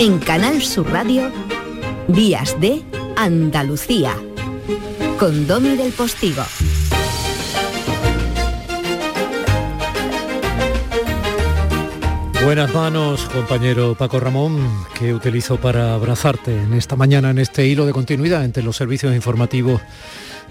[0.00, 1.32] En Canal Sur Radio,
[2.06, 2.84] Días de
[3.16, 4.14] Andalucía,
[5.18, 6.44] con Domi del Postigo.
[12.44, 17.84] Buenas manos, compañero Paco Ramón, que utilizo para abrazarte en esta mañana, en este hilo
[17.84, 19.80] de continuidad entre los servicios informativos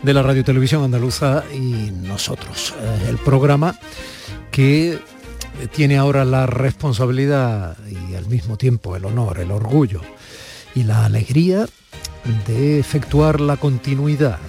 [0.03, 2.75] de la Radio Televisión Andaluza y nosotros.
[2.81, 3.79] Eh, el programa
[4.51, 4.99] que
[5.71, 10.01] tiene ahora la responsabilidad y al mismo tiempo el honor, el orgullo
[10.75, 11.67] y la alegría
[12.45, 14.39] de efectuar la continuidad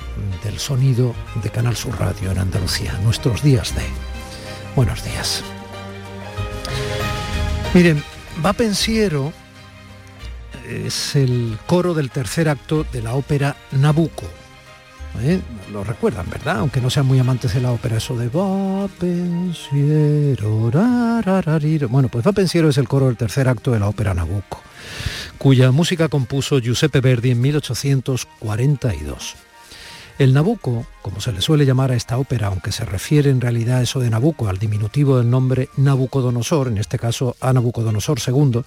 [0.44, 3.82] del sonido de Canal Sur Radio en Andalucía, nuestros días de.
[4.74, 5.42] Buenos días.
[7.74, 8.02] Miren,
[8.44, 9.32] Va Pensiero
[10.68, 14.26] es el coro del tercer acto de la ópera Nabucco.
[15.20, 15.40] ¿Eh?
[15.72, 16.58] Lo recuerdan, ¿verdad?
[16.58, 20.70] Aunque no sean muy amantes de la ópera, eso de Va Pensiero.
[21.88, 24.62] Bueno, pues Va Pensiero es el coro del tercer acto de la ópera Nabucco,
[25.38, 29.36] cuya música compuso Giuseppe Verdi en 1842.
[30.18, 33.78] El Nabucco, como se le suele llamar a esta ópera, aunque se refiere en realidad
[33.78, 38.62] a eso de Nabucco, al diminutivo del nombre Nabucodonosor, en este caso a Nabucodonosor II,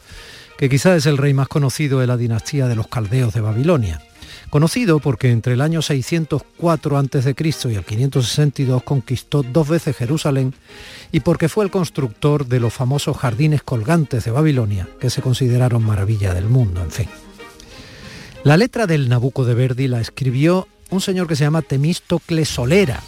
[0.57, 4.01] que quizá es el rey más conocido de la dinastía de los caldeos de Babilonia.
[4.51, 7.35] Conocido porque entre el año 604 a.C.
[7.69, 10.53] y el 562 conquistó dos veces Jerusalén
[11.13, 15.85] y porque fue el constructor de los famosos jardines colgantes de Babilonia, que se consideraron
[15.85, 17.07] maravilla del mundo, en fin.
[18.43, 23.01] La letra del Nabucco de Verdi la escribió un señor que se llama Temístocle Solera,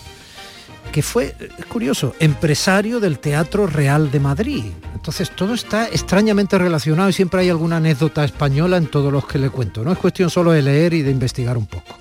[0.94, 4.66] que fue, es curioso, empresario del Teatro Real de Madrid.
[4.94, 9.40] Entonces todo está extrañamente relacionado y siempre hay alguna anécdota española en todos los que
[9.40, 9.84] le cuento.
[9.84, 11.96] No es cuestión solo de leer y de investigar un poco.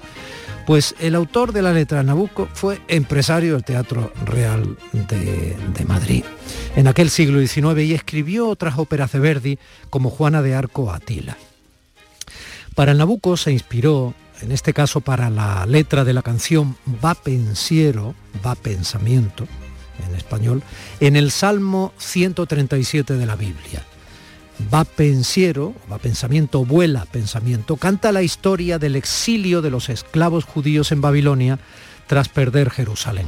[0.66, 6.24] Pues el autor de la letra Nabucco fue empresario del Teatro Real de, Madrid
[6.76, 11.38] en aquel siglo XIX y escribió otras óperas de Verdi como Juana de Arco Atila.
[12.74, 17.14] Para el Nabucco se inspiró en este caso para la letra de la canción Va
[17.14, 18.14] pensiero,
[18.44, 19.46] va pensamiento,
[20.08, 20.62] en español,
[21.00, 23.84] en el Salmo 137 de la Biblia.
[24.72, 30.92] Va pensiero, va pensamiento, vuela pensamiento, canta la historia del exilio de los esclavos judíos
[30.92, 31.58] en Babilonia
[32.06, 33.26] tras perder Jerusalén.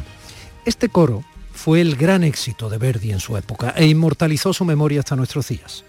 [0.64, 5.00] Este coro fue el gran éxito de Verdi en su época e inmortalizó su memoria
[5.00, 5.84] hasta nuestros días.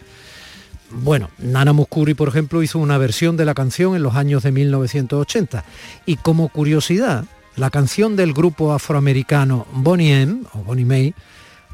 [0.92, 4.52] Bueno, Nana Muscuri, por ejemplo, hizo una versión de la canción en los años de
[4.52, 5.66] 1980.
[6.06, 7.26] Y como curiosidad,
[7.56, 11.14] la canción del grupo afroamericano Bonnie M, o Bonnie May,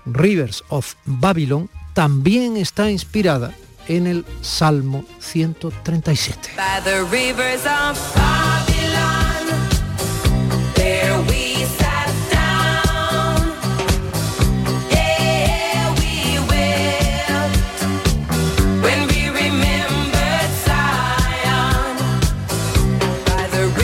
[0.05, 3.53] Rivers of Babylon, también está inspirada
[3.87, 6.51] en el Salmo 137.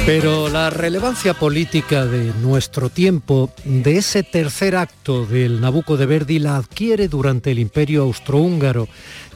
[0.08, 6.40] Pero la relevancia política de nuestro tiempo, de ese tercer acto del Nabucco de Verdi,
[6.40, 8.88] la adquiere durante el Imperio Austrohúngaro,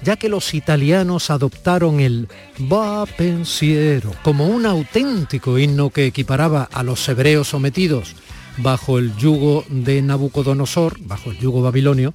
[0.02, 2.30] ya que los italianos adoptaron el
[2.72, 8.16] Va pensiero como un auténtico himno que equiparaba a los hebreos sometidos
[8.56, 12.14] bajo el yugo de Nabucodonosor, bajo el yugo babilonio,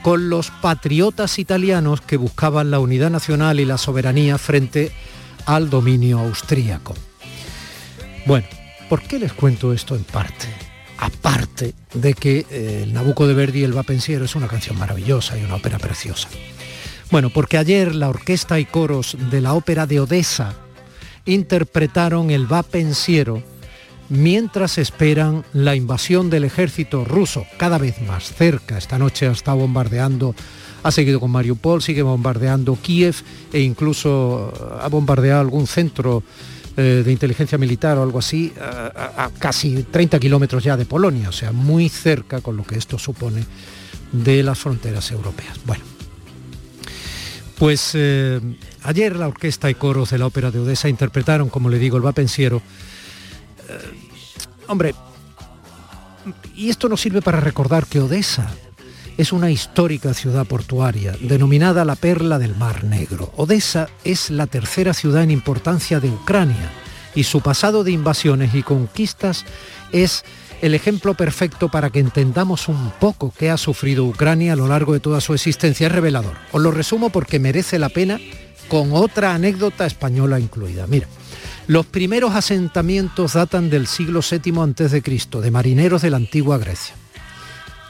[0.00, 4.92] con los patriotas italianos que buscaban la unidad nacional y la soberanía frente
[5.44, 6.94] al dominio austríaco.
[8.24, 8.46] Bueno,
[8.88, 10.46] ¿por qué les cuento esto en parte?
[10.98, 15.36] Aparte de que eh, el Nabucco de Verdi, El Va Pensiero, es una canción maravillosa
[15.36, 16.28] y una ópera preciosa.
[17.10, 20.54] Bueno, porque ayer la orquesta y coros de la ópera de Odessa
[21.26, 23.42] interpretaron el Va Pensiero
[24.08, 28.78] mientras esperan la invasión del ejército ruso cada vez más cerca.
[28.78, 30.34] Esta noche ha estado bombardeando,
[30.84, 33.16] ha seguido con Mariupol, sigue bombardeando Kiev
[33.52, 36.22] e incluso ha bombardeado algún centro
[36.76, 41.32] eh, de inteligencia militar o algo así, a, casi 30 kilómetros ya de Polonia, o
[41.32, 43.44] sea, muy cerca con lo que esto supone
[44.12, 45.58] de las fronteras europeas.
[45.66, 45.84] Bueno,
[47.58, 48.40] pues eh,
[48.82, 52.02] ayer la orquesta y coros de la Ópera de Odessa interpretaron, como le digo, el
[52.02, 52.62] vapensiero.
[53.68, 53.78] Eh,
[54.68, 54.94] hombre,
[56.56, 58.50] y esto nos sirve para recordar que Odessa
[59.16, 63.32] es una histórica ciudad portuaria, denominada la Perla del Mar Negro.
[63.36, 66.70] Odessa es la tercera ciudad en importancia de Ucrania
[67.14, 69.44] y su pasado de invasiones y conquistas
[69.92, 70.24] es
[70.62, 74.92] el ejemplo perfecto para que entendamos un poco qué ha sufrido Ucrania a lo largo
[74.92, 75.88] de toda su existencia.
[75.88, 76.36] Es revelador.
[76.52, 78.20] Os lo resumo porque merece la pena
[78.68, 80.86] con otra anécdota española incluida.
[80.86, 81.08] Mira,
[81.66, 85.02] los primeros asentamientos datan del siglo VII a.C.,
[85.40, 86.94] de marineros de la antigua Grecia.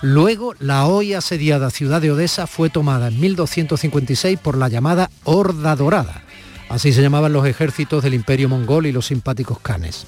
[0.03, 5.77] Luego, la hoy asediada ciudad de Odessa fue tomada en 1256 por la llamada Horda
[5.77, 6.23] Dorada,
[6.73, 10.07] Así se llamaban los ejércitos del imperio mongol y los simpáticos canes.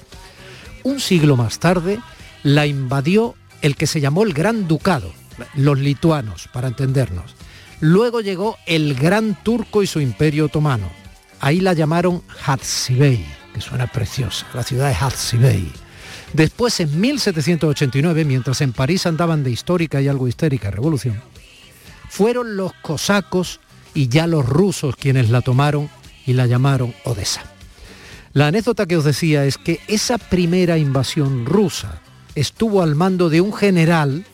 [0.81, 1.99] Un siglo más tarde
[2.41, 5.13] la invadió el que se llamó el Gran Ducado,
[5.53, 7.35] los lituanos, para entendernos.
[7.81, 10.89] Luego llegó el Gran Turco y su imperio otomano.
[11.39, 15.71] Ahí la llamaron Hatzibey, que suena preciosa, la ciudad de Hatzibey.
[16.33, 21.21] Después, en 1789, mientras en París andaban de histórica y algo histérica revolución,
[22.09, 23.59] fueron los cosacos
[23.93, 25.89] y ya los rusos quienes la tomaron
[26.25, 27.43] y la llamaron Odessa.
[28.33, 32.01] La anécdota que os decía es que esa primera invasión rusa
[32.35, 34.25] estuvo al mando de un general,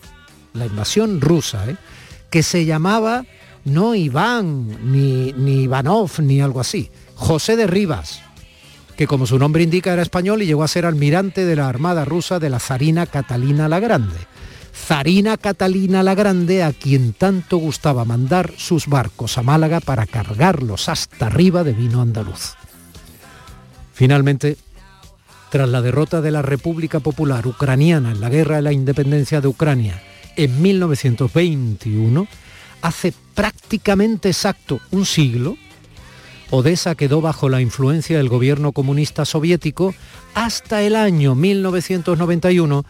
[0.54, 1.78] la invasión rusa, ¿eh?
[2.32, 3.26] que se llamaba
[3.64, 8.22] no Iván, ni, ni Ivanov, ni algo así, José de Rivas,
[9.02, 12.06] que como su nombre indica era español y llegó a ser almirante de la Armada
[12.06, 14.28] rusa de la zarina Catalina la Grande.
[14.76, 20.88] Zarina Catalina la Grande a quien tanto gustaba mandar sus barcos a Málaga para cargarlos
[20.88, 22.54] hasta arriba de vino andaluz.
[23.92, 24.56] Finalmente,
[25.50, 29.48] tras la derrota de la República Popular Ucraniana en la Guerra de la Independencia de
[29.48, 30.00] Ucrania
[30.36, 32.28] en 1921,
[32.84, 35.58] hace prácticamente exacto un siglo,
[36.52, 39.96] Odessa quedó bajo la influencia del gobierno comunista soviético
[40.36, 42.86] hasta el año 1991,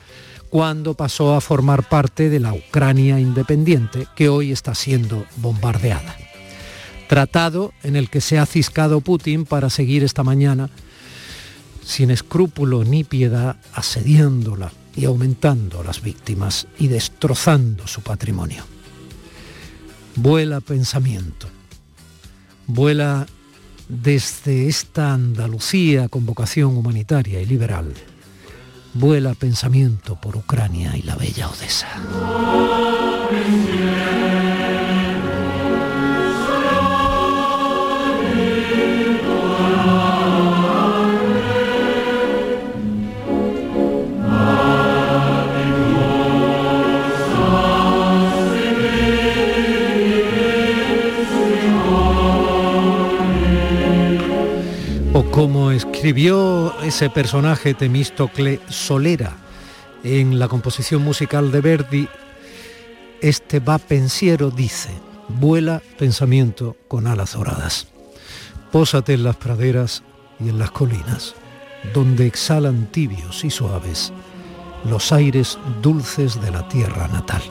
[0.49, 6.17] cuando pasó a formar parte de la Ucrania independiente que hoy está siendo bombardeada.
[7.07, 10.71] Tratado en el que se ha ciscado Putin para seguir esta mañana
[11.85, 18.63] sin escrúpulo ni piedad asediándola y aumentando las víctimas y destrozando su patrimonio.
[20.15, 21.47] Vuela pensamiento,
[22.65, 23.27] vuela
[23.91, 27.93] desde esta Andalucía con vocación humanitaria y liberal,
[28.93, 31.89] vuela pensamiento por Ucrania y la bella Odessa.
[55.31, 59.37] Como escribió ese personaje Temístocle Solera
[60.03, 62.09] en la composición musical de Verdi,
[63.21, 64.89] este va pensiero dice,
[65.29, 67.87] vuela pensamiento con alas doradas.
[68.71, 70.03] Pósate en las praderas
[70.39, 71.33] y en las colinas,
[71.93, 74.11] donde exhalan tibios y suaves
[74.83, 77.41] los aires dulces de la tierra natal.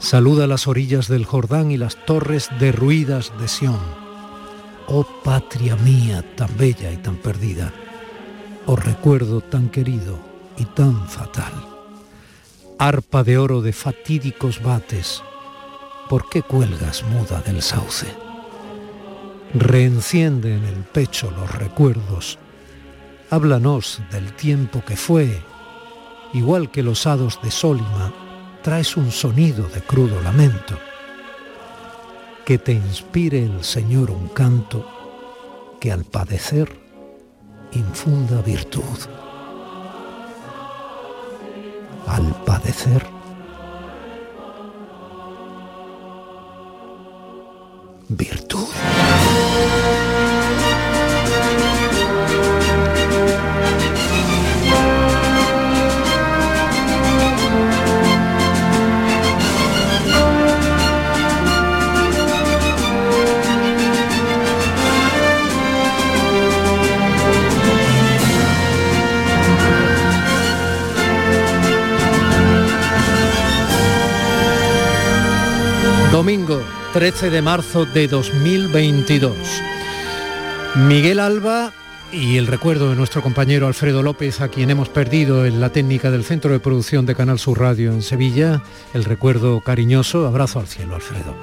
[0.00, 4.05] Saluda las orillas del Jordán y las torres derruidas de Sión
[4.88, 7.72] Oh patria mía tan bella y tan perdida,
[8.66, 10.16] oh recuerdo tan querido
[10.56, 11.52] y tan fatal.
[12.78, 15.24] Arpa de oro de fatídicos bates,
[16.08, 18.06] ¿por qué cuelgas muda del sauce?
[19.54, 22.38] Reenciende en el pecho los recuerdos,
[23.30, 25.42] háblanos del tiempo que fue,
[26.32, 28.12] igual que los hados de Sólima,
[28.62, 30.78] traes un sonido de crudo lamento
[32.46, 34.86] que te inspire el Señor un canto
[35.80, 36.68] que al padecer
[37.72, 38.84] infunda virtud.
[42.06, 43.04] Al padecer
[48.08, 48.68] virtud.
[76.16, 76.62] Domingo
[76.94, 79.36] 13 de marzo de 2022.
[80.88, 81.74] Miguel Alba
[82.10, 86.10] y el recuerdo de nuestro compañero Alfredo López, a quien hemos perdido en la técnica
[86.10, 88.62] del Centro de Producción de Canal Sur Radio en Sevilla,
[88.94, 91.36] el recuerdo cariñoso, abrazo al cielo, Alfredo.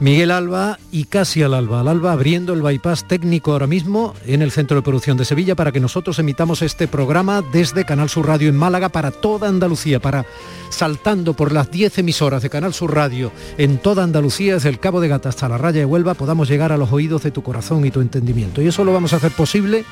[0.00, 1.80] Miguel Alba y casi al Alba.
[1.80, 5.54] Al Alba abriendo el bypass técnico ahora mismo en el Centro de Producción de Sevilla
[5.54, 10.00] para que nosotros emitamos este programa desde Canal Sur Radio en Málaga para toda Andalucía,
[10.00, 10.26] para
[10.70, 15.00] saltando por las 10 emisoras de Canal Sur Radio en toda Andalucía, desde el Cabo
[15.00, 17.86] de Gata hasta la raya de Huelva, podamos llegar a los oídos de tu corazón
[17.86, 18.60] y tu entendimiento.
[18.60, 19.84] Y eso lo vamos a hacer posible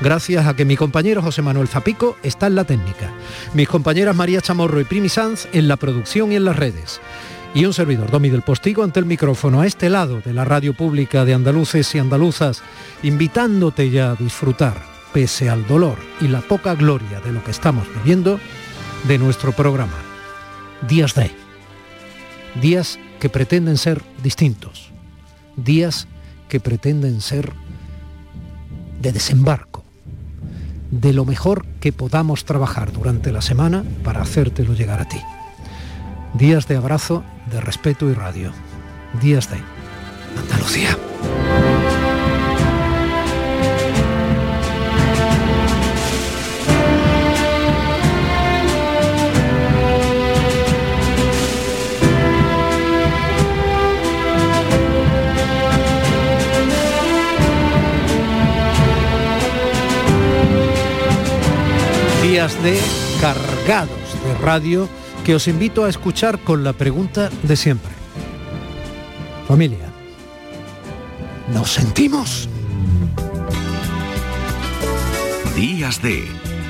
[0.00, 3.12] gracias a que mi compañero José Manuel Zapico está en la técnica,
[3.52, 7.00] mis compañeras María Chamorro y Primi Sanz en la producción y en las redes
[7.54, 10.72] y un servidor, Domi del Postigo, ante el micrófono a este lado de la radio
[10.74, 12.62] pública de andaluces y andaluzas,
[13.02, 14.74] invitándote ya a disfrutar,
[15.12, 18.38] pese al dolor y la poca gloria de lo que estamos viviendo,
[19.08, 19.96] de nuestro programa.
[20.88, 21.30] Días de.
[22.60, 24.92] Días que pretenden ser distintos.
[25.56, 26.06] Días
[26.48, 27.52] que pretenden ser
[29.00, 29.84] de desembarco,
[30.90, 35.20] de lo mejor que podamos trabajar durante la semana para hacértelo llegar a ti.
[36.34, 38.52] Días de abrazo, de respeto y radio.
[39.20, 39.58] Días de
[40.38, 40.96] Andalucía.
[62.22, 62.78] Días de
[63.20, 63.90] cargados
[64.24, 64.88] de radio
[65.30, 67.92] que os invito a escuchar con la pregunta de siempre.
[69.46, 69.86] Familia,
[71.54, 72.48] ¿nos sentimos?
[75.54, 76.26] Días de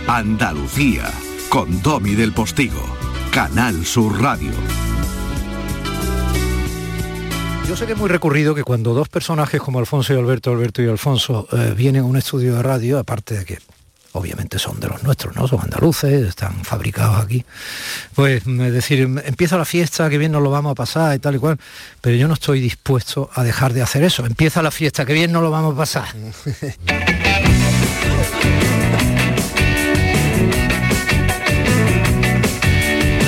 [0.06, 1.10] Andalucía
[1.48, 2.82] con Domi del Postigo,
[3.30, 4.52] Canal Sur Radio.
[7.66, 10.82] Yo sé que es muy recurrido que cuando dos personajes como Alfonso y Alberto, Alberto
[10.82, 13.58] y Alfonso, eh, vienen a un estudio de radio, aparte de que
[14.12, 15.46] obviamente son de los nuestros, ¿no?
[15.46, 17.44] Son andaluces, están fabricados aquí.
[18.14, 21.36] Pues es decir, empieza la fiesta, que bien nos lo vamos a pasar y tal
[21.36, 21.58] y cual,
[22.00, 24.26] pero yo no estoy dispuesto a dejar de hacer eso.
[24.26, 26.08] Empieza la fiesta, que bien nos lo vamos a pasar.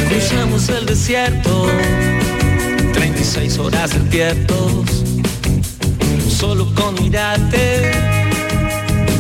[0.08, 1.68] Cruzamos el desierto,
[2.92, 5.04] 36 horas despiertos,
[6.28, 6.96] solo con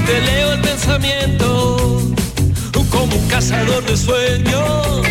[0.06, 2.02] te leo el pensamiento
[2.90, 5.06] como un cazador de sueños,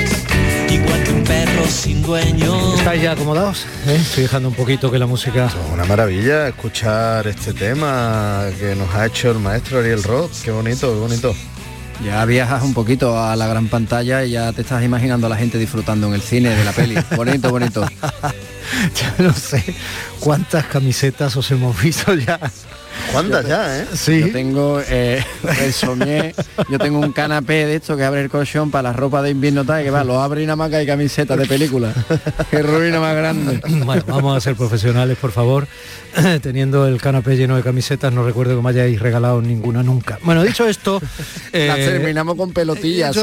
[0.70, 2.76] igual que un perro sin dueño.
[2.76, 3.66] ¿Estáis ya acomodados?
[3.88, 3.98] ¿Eh?
[4.00, 5.50] Estoy dejando un poquito que la música...
[5.74, 10.32] Una maravilla escuchar este tema que nos ha hecho el maestro Ariel Roth.
[10.44, 11.36] Qué bonito, qué bonito.
[12.06, 15.36] Ya viajas un poquito a la gran pantalla y ya te estás imaginando a la
[15.36, 16.96] gente disfrutando en el cine de la peli.
[17.16, 17.86] Bonito, bonito.
[18.96, 19.64] ya no sé
[20.20, 22.40] cuántas camisetas os hemos visto ya
[23.12, 23.88] ¿Cuántas ya, eh?
[23.94, 24.22] Sí.
[24.22, 25.24] Yo tengo eh,
[25.62, 26.34] el somier,
[26.70, 29.66] yo tengo un canapé de esto que abre el colchón para la ropa de invierno
[29.66, 31.94] tal, que va, lo abre y nada más que hay camisetas de película.
[32.50, 33.62] Qué ruina más grande.
[33.92, 35.68] Bueno, vamos a ser profesionales, por favor.
[36.42, 40.20] Teniendo el canapé lleno de camisetas, no recuerdo que me hayáis regalado ninguna nunca.
[40.24, 41.02] Bueno, dicho esto...
[41.54, 43.16] Eh, terminamos con pelotillas.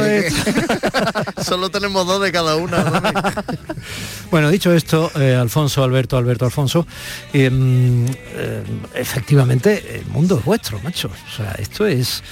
[1.42, 3.42] Solo tenemos dos de cada una.
[4.30, 6.86] bueno, dicho esto, eh, Alfonso, Alberto, Alberto, Alfonso,
[7.32, 8.06] em,
[9.66, 11.08] el mundo es vuestro, macho.
[11.08, 12.22] O sea, esto es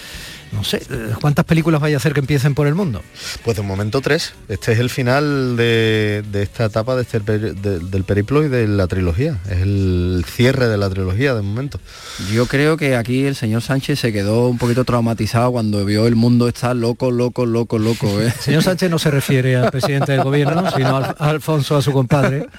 [0.56, 0.80] no sé,
[1.20, 3.02] ¿cuántas películas vaya a hacer que empiecen por el mundo?
[3.44, 4.32] Pues de momento tres.
[4.48, 9.38] Este es el final de, esta etapa de este del periplo y de la trilogía.
[9.50, 11.78] Es el cierre de la trilogía de momento.
[12.32, 16.16] Yo creo que aquí el señor Sánchez se quedó un poquito traumatizado cuando vio el
[16.16, 18.20] mundo estar loco, loco, loco, loco.
[18.20, 18.32] ¿eh?
[18.40, 22.46] señor Sánchez no se refiere al presidente del gobierno, sino a Alfonso, a su compadre.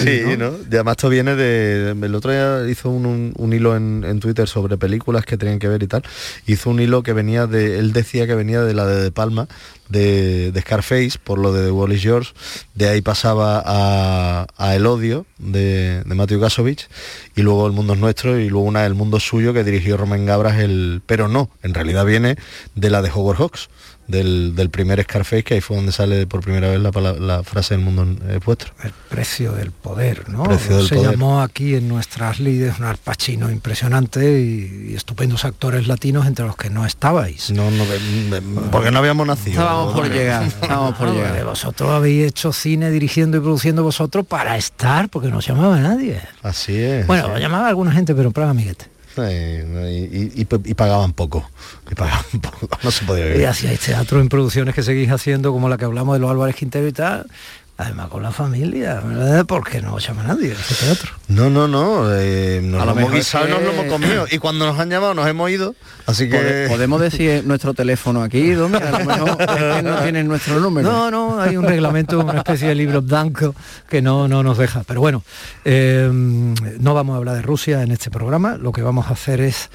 [0.00, 0.52] Sí, ¿no?
[0.70, 1.90] Y además esto viene de...
[1.90, 5.82] El otro día hizo un, hilo en, en Twitter sobre películas que tenían que ver
[5.82, 6.02] y tal.
[6.46, 9.48] Hizo un hilo que venía de, él decía que venía de la de, de Palma,
[9.88, 12.32] de, Scarface, por lo de Wallace George,
[12.74, 16.88] de ahí pasaba a, El Odio, de, de Matthew Gasovich,
[17.36, 20.26] y luego El Mundo es Nuestro, y luego una del Mundo Suyo que dirigió Romain
[20.26, 22.36] Gabras, el, pero no, en realidad viene
[22.74, 23.68] de la de Howard Hawks
[24.06, 28.06] del, primer Scarface, que ahí fue donde sale por primera vez la, frase del mundo
[28.28, 28.72] es vuestro.
[28.82, 30.46] El precio del poder, ¿no?
[30.58, 36.56] Se llamó aquí en nuestras líderes un arpachino impresionante y, estupendos actores latinos entre los
[36.56, 37.50] que no estabais.
[37.50, 37.84] No, no,
[38.70, 39.60] porque no habíamos nacido.
[39.60, 41.44] Estábamos por llegar, estábamos por llegar.
[41.44, 46.20] Vosotros habéis hecho cine dirigiendo y produciendo vosotros para estar, porque no os llamaba nadie.
[46.42, 47.06] Así es.
[47.06, 48.54] Bueno, llamaba a alguna gente, pero en Praga
[49.16, 50.44] Y,
[50.74, 51.48] pagaban poco,
[51.90, 53.40] y pagaban poco, no se podía vivir.
[53.42, 56.56] Y hacíais teatro en producciones que seguís haciendo, como la que hablamos de los Álvarez
[56.56, 57.26] Quintero y tal,
[57.76, 59.44] Además con la familia, ¿verdad?
[59.46, 61.10] Porque no llama nadie ese teatro.
[61.26, 62.06] No, no, no.
[62.14, 64.26] Eh, nos a lo, hemos guisado y nos lo hemos comido.
[64.30, 65.74] Y cuando nos han llamado nos hemos ido.
[66.06, 66.66] Así que.
[66.68, 70.88] Podemos decir nuestro teléfono aquí, donde a lo mejor no tienen nuestro número.
[70.88, 73.56] No, no, hay un reglamento, una especie de libro blanco
[73.88, 74.84] que no, no nos deja.
[74.86, 75.24] Pero bueno,
[75.64, 78.56] eh, no vamos a hablar de Rusia en este programa.
[78.56, 79.68] Lo que vamos a hacer es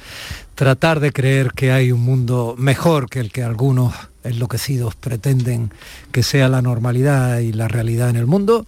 [0.56, 5.72] tratar de creer que hay un mundo mejor que el que algunos enloquecidos pretenden
[6.12, 8.66] que sea la normalidad y la realidad en el mundo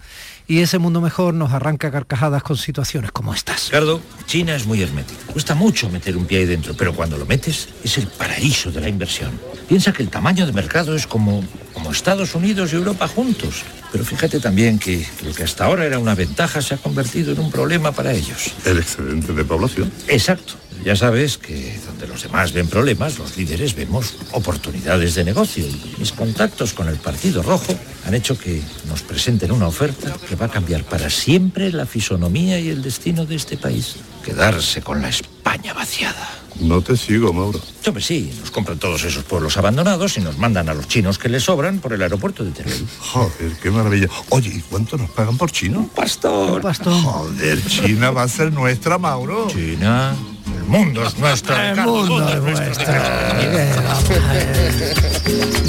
[0.48, 3.68] y ese mundo mejor nos arranca carcajadas con situaciones como estas.
[3.68, 5.32] Ricardo, China es muy hermética.
[5.32, 8.82] Cuesta mucho meter un pie ahí dentro, pero cuando lo metes es el paraíso de
[8.82, 9.32] la inversión.
[9.70, 11.42] Piensa que el tamaño de mercado es como,
[11.74, 13.64] como Estados Unidos y Europa juntos.
[13.94, 17.40] Pero fíjate también que lo que hasta ahora era una ventaja se ha convertido en
[17.40, 18.52] un problema para ellos.
[18.66, 19.90] El excedente de población.
[20.10, 20.56] Exacto.
[20.84, 25.66] Ya sabes que donde los demás ven problemas, los líderes vemos oportunidades de negocio.
[25.66, 27.76] Y mis contactos con el Partido Rojo
[28.08, 32.60] han hecho que nos presenten una oferta que va a cambiar para siempre la fisonomía
[32.60, 33.98] y el destino de este país.
[34.26, 36.30] Quedarse con la España vaciada.
[36.60, 37.60] No te sigo, Mauro.
[37.84, 41.18] Yo me sí, nos compran todos esos pueblos abandonados y nos mandan a los chinos
[41.18, 42.88] que les sobran por el aeropuerto de Teruel.
[43.00, 44.08] Joder, qué maravilla.
[44.30, 45.90] Oye, ¿y cuánto nos pagan por chino?
[45.96, 46.62] Pastor.
[46.62, 46.94] Pastor.
[47.02, 49.48] Joder, China va a ser nuestra, Mauro.
[49.48, 50.16] China.
[50.62, 51.56] El mundo es nuestro.
[51.56, 52.94] El Ricardo, mundo es nuestro.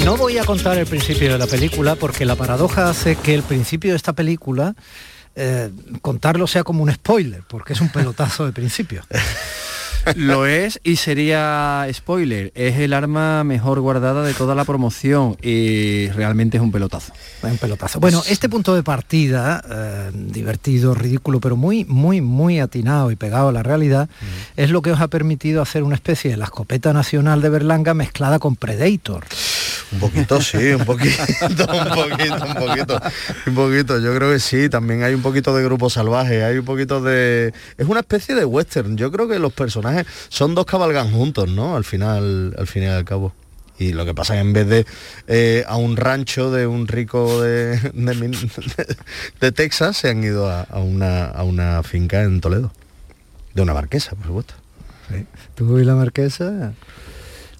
[0.05, 3.41] No voy a contar el principio de la película porque la paradoja hace que el
[3.41, 4.75] principio de esta película
[5.35, 5.71] eh,
[6.03, 9.03] contarlo sea como un spoiler, porque es un pelotazo de principio.
[10.15, 12.51] Lo es y sería spoiler.
[12.55, 17.13] Es el arma mejor guardada de toda la promoción y realmente es un pelotazo.
[17.41, 17.99] Un pelotazo.
[17.99, 23.49] Bueno, este punto de partida, eh, divertido, ridículo, pero muy, muy, muy atinado y pegado
[23.49, 24.09] a la realidad,
[24.55, 27.93] es lo que os ha permitido hacer una especie de la escopeta nacional de Berlanga
[27.93, 29.25] mezclada con Predator.
[29.93, 33.01] Un poquito, sí, un poquito, un poquito, un poquito,
[33.47, 33.99] un poquito.
[33.99, 37.53] Yo creo que sí, también hay un poquito de grupo salvaje, hay un poquito de...
[37.77, 38.97] Es una especie de western.
[38.97, 41.75] Yo creo que los personajes son dos cabalgan juntos, ¿no?
[41.75, 43.33] Al final, al fin y al cabo.
[43.77, 44.85] Y lo que pasa es que en vez de
[45.27, 47.77] eh, a un rancho de un rico de,
[49.41, 52.71] de Texas, se han ido a, a una, a una finca en Toledo.
[53.53, 54.53] De una marquesa, por supuesto.
[55.55, 56.73] Tú y la marquesa.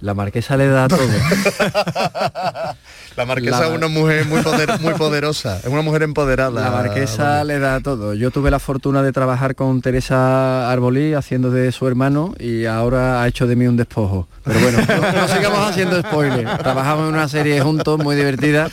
[0.04, 1.00] La marquesa le da todo.
[3.18, 6.62] La marquesa La- es una mujer muy, poder- muy poderosa, es una mujer empoderada.
[6.62, 8.14] La marquesa le da todo.
[8.14, 13.22] Yo tuve la fortuna de trabajar con Teresa Arbolí haciendo de su hermano y ahora
[13.22, 14.28] ha hecho de mí un despojo.
[14.44, 16.58] Pero bueno, no, no sigamos haciendo spoilers.
[16.60, 18.70] Trabajamos en una serie juntos muy divertida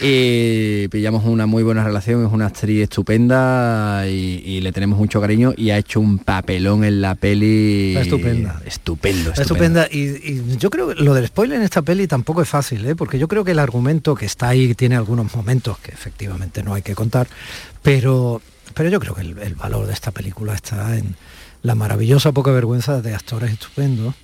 [0.00, 2.26] y pillamos una muy buena relación.
[2.26, 6.84] Es una actriz estupenda y, y le tenemos mucho cariño y ha hecho un papelón
[6.84, 7.96] en la peli.
[7.96, 8.60] Estupenda.
[8.66, 12.42] Estupendo, Está estupenda y, y yo creo que lo del spoiler en esta peli tampoco
[12.42, 12.94] es fácil, ¿eh?
[12.96, 16.74] porque yo creo que el argumento que está ahí tiene algunos momentos que efectivamente no
[16.74, 17.26] hay que contar,
[17.82, 18.42] pero,
[18.74, 21.16] pero yo creo que el, el valor de esta película está en
[21.62, 24.14] la maravillosa poca vergüenza de actores estupendos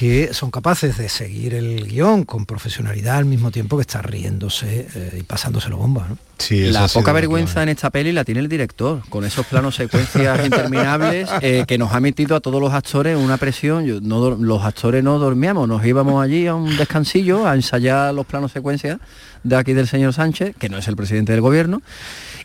[0.00, 4.86] que son capaces de seguir el guion con profesionalidad al mismo tiempo que estar riéndose
[4.94, 6.06] eh, y pasándoselo bomba.
[6.08, 6.16] ¿no?
[6.38, 10.42] Sí, La poca vergüenza en esta peli la tiene el director, con esos planos secuencias
[10.46, 13.84] interminables eh, que nos ha metido a todos los actores una presión.
[13.84, 18.14] Yo- no dor- los actores no dormíamos, nos íbamos allí a un descansillo a ensayar
[18.14, 18.98] los planos secuencias
[19.44, 21.82] de aquí del señor Sánchez, que no es el presidente del gobierno.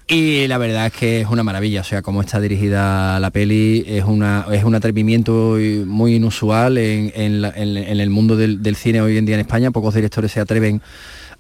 [0.08, 3.84] Y la verdad es que es una maravilla, o sea, cómo está dirigida la peli,
[3.88, 9.26] es, una, es un atrevimiento muy inusual en, en el mundo del cine hoy en
[9.26, 9.72] día en España.
[9.72, 10.80] Pocos directores se atreven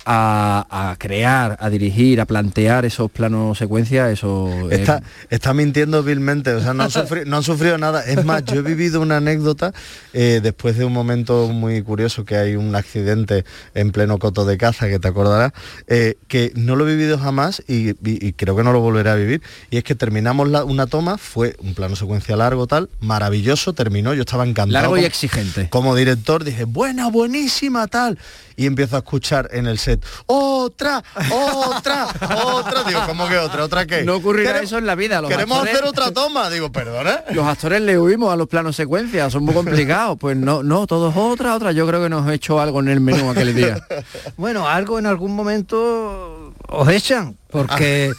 [0.05, 6.03] a, a crear, a dirigir, a plantear esos planos secuencias, eso es- Está, está mintiendo
[6.03, 8.03] vilmente, o sea, no han, sufri- no han sufrido nada.
[8.05, 9.73] Es más, yo he vivido una anécdota
[10.13, 14.57] eh, después de un momento muy curioso que hay un accidente en pleno coto de
[14.57, 15.53] caza, que te acordarás,
[15.87, 19.09] eh, que no lo he vivido jamás y, y- y creo que no lo volveré
[19.09, 19.41] a vivir.
[19.71, 24.13] Y es que terminamos la- una toma, fue un plano secuencia largo, tal, maravilloso, terminó,
[24.13, 24.71] yo estaba encantado.
[24.71, 25.67] largo y como- exigente.
[25.69, 28.19] como director dije, buena, buenísima, tal.
[28.55, 32.07] Y empiezo a escuchar en el set, otra, otra,
[32.43, 32.83] otra.
[32.83, 33.63] Digo, ¿cómo que otra?
[33.63, 34.03] ¿Otra qué?
[34.03, 35.21] No ocurrirá eso en la vida.
[35.21, 36.49] Los Queremos actores, hacer otra toma.
[36.49, 37.23] Digo, perdona.
[37.31, 40.17] Los actores le huimos a los planos secuencias, son muy complicados.
[40.19, 41.71] Pues no, no, todos otra, otra.
[41.71, 43.77] Yo creo que nos he hecho algo en el menú aquel día.
[44.37, 48.11] Bueno, algo en algún momento os echan, porque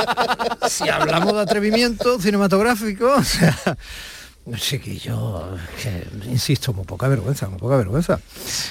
[0.68, 3.56] si hablamos de atrevimiento cinematográfico, o sea,
[4.56, 5.48] sí que yo,
[5.82, 8.18] que, insisto, muy poca vergüenza, muy poca vergüenza.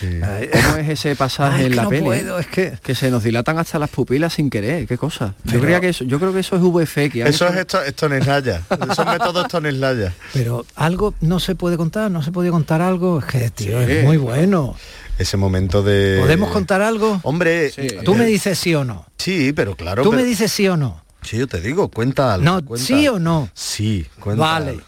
[0.01, 2.03] Ay, ¿Cómo es ese pasaje ay, en que la no peli?
[2.05, 2.77] puedo, es que...
[2.81, 5.35] Que se nos dilatan hasta las pupilas sin querer, qué cosa.
[5.43, 7.21] Yo, creía que eso, yo creo que eso es VFX.
[7.21, 8.61] han Eso hecho- es esto, esto en Islaya.
[8.91, 10.13] Esos métodos esto en Islaya.
[10.33, 14.03] Pero algo no se puede contar, no se puede contar algo, es que, tío, es
[14.03, 14.75] muy bueno.
[15.19, 16.17] Ese momento de...
[16.21, 17.19] ¿Podemos contar algo?
[17.23, 17.87] Hombre, Sí.
[18.05, 19.05] Tú me dices sí o no.
[19.17, 20.03] Sí, pero claro.
[20.03, 21.03] Tú pero- me dices sí o no.
[21.23, 22.45] Sí, yo te digo, cuenta algo.
[22.45, 23.49] No, cuenta sí o no.
[23.53, 24.69] Sí, cuenta Vale.
[24.71, 24.83] algo.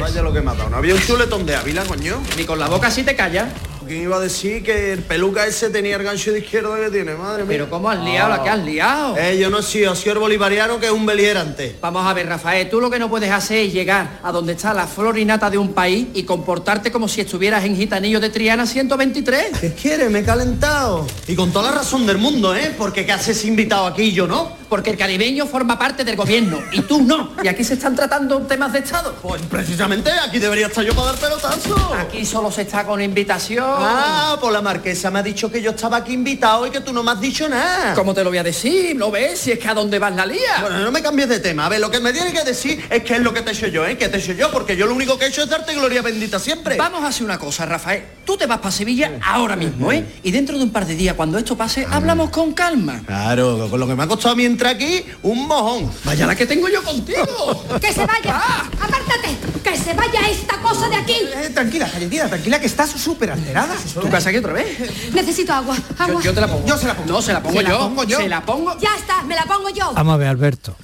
[0.00, 0.68] Vaya lo que mata.
[0.68, 2.22] ¿No había un chuletón de Ávila, coño?
[2.36, 3.48] Ni con la boca así te callas.
[3.88, 7.14] ¿Quién iba a decir que el peluca ese tenía el gancho de izquierda que tiene?
[7.14, 7.48] Madre mía.
[7.48, 9.16] Pero ¿cómo has liado la que has liado?
[9.16, 11.74] Eh, yo no soy, yo soy el bolivariano que es un belierante.
[11.80, 14.74] Vamos a ver, Rafael, tú lo que no puedes hacer es llegar a donde está
[14.74, 18.28] la flor y nata de un país y comportarte como si estuvieras en Gitanillo de
[18.28, 19.58] Triana 123.
[19.58, 20.10] ¿Qué quieres?
[20.10, 21.06] Me he calentado.
[21.26, 22.74] Y con toda la razón del mundo, ¿eh?
[22.76, 24.57] Porque ¿qué haces invitado aquí y yo no?
[24.68, 27.32] Porque el caribeño forma parte del gobierno y tú no.
[27.42, 29.14] Y aquí se están tratando temas de Estado.
[29.22, 31.94] Pues precisamente aquí debería estar yo para dar pelotazo.
[31.98, 33.64] Aquí solo se está con invitación.
[33.66, 36.92] Ah, pues la marquesa me ha dicho que yo estaba aquí invitado y que tú
[36.92, 37.94] no me has dicho nada.
[37.94, 38.94] ¿Cómo te lo voy a decir?
[38.96, 39.38] ¿No ves?
[39.38, 40.60] Si es que a dónde vas la lía.
[40.60, 41.66] Bueno, no me cambies de tema.
[41.66, 43.52] A ver, lo que me tiene que decir es qué es lo que te he
[43.54, 43.96] hecho yo, ¿eh?
[43.96, 44.50] ¿Qué te he hecho yo?
[44.50, 46.76] Porque yo lo único que he hecho es darte gloria bendita siempre.
[46.76, 48.04] Vamos a hacer una cosa, Rafael.
[48.24, 50.04] Tú te vas para Sevilla ahora mismo, ¿eh?
[50.22, 53.02] Y dentro de un par de días, cuando esto pase, hablamos con calma.
[53.06, 55.88] Claro, con lo que me ha costado a mí entrar aquí, un mojón.
[56.04, 57.64] Vaya la que tengo yo contigo.
[57.80, 58.40] ¡Que se vaya!
[58.80, 59.36] ¡Apártate!
[59.62, 61.14] ¡Que se vaya esta cosa de aquí!
[61.36, 63.76] Eh, tranquila, Cayetina, tranquila, que estás súper alterada.
[63.94, 65.12] ¿Tu casa aquí otra vez?
[65.14, 65.76] Necesito agua.
[65.96, 66.14] agua.
[66.16, 66.66] Yo, yo te la pongo.
[66.66, 67.08] Yo se la pongo.
[67.12, 67.78] No, se la pongo Se la yo.
[67.78, 68.18] pongo yo.
[68.18, 68.78] Se la pongo.
[68.80, 69.92] Ya está, me la pongo yo.
[69.94, 70.76] Vamos a ver, Alberto.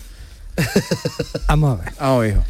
[1.48, 1.94] Vamos a ver.
[1.98, 2.44] Vamos, hijo.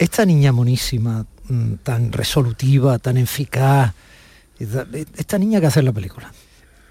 [0.00, 3.92] Esta niña monísima, mm, tan resolutiva, tan eficaz,
[4.58, 6.32] esta- niña que hace la película.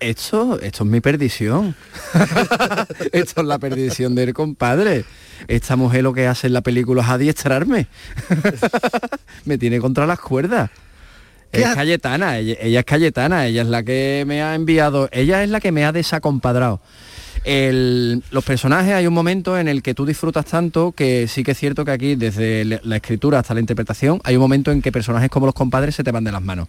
[0.03, 1.75] Esto, esto es mi perdición.
[3.13, 5.05] esto es la perdición del compadre.
[5.47, 7.87] Esta mujer lo que hace en la película es adiestrarme.
[9.45, 10.71] me tiene contra las cuerdas.
[11.53, 15.49] Es Cayetana, ella, ella es Cayetana, ella es la que me ha enviado, ella es
[15.49, 16.81] la que me ha desacompadrado.
[17.45, 21.51] El- los personajes hay un momento en el que tú disfrutas tanto que sí que
[21.51, 24.91] es cierto que aquí desde la escritura hasta la interpretación hay un momento en que
[24.91, 26.67] personajes como los compadres se te van de las manos.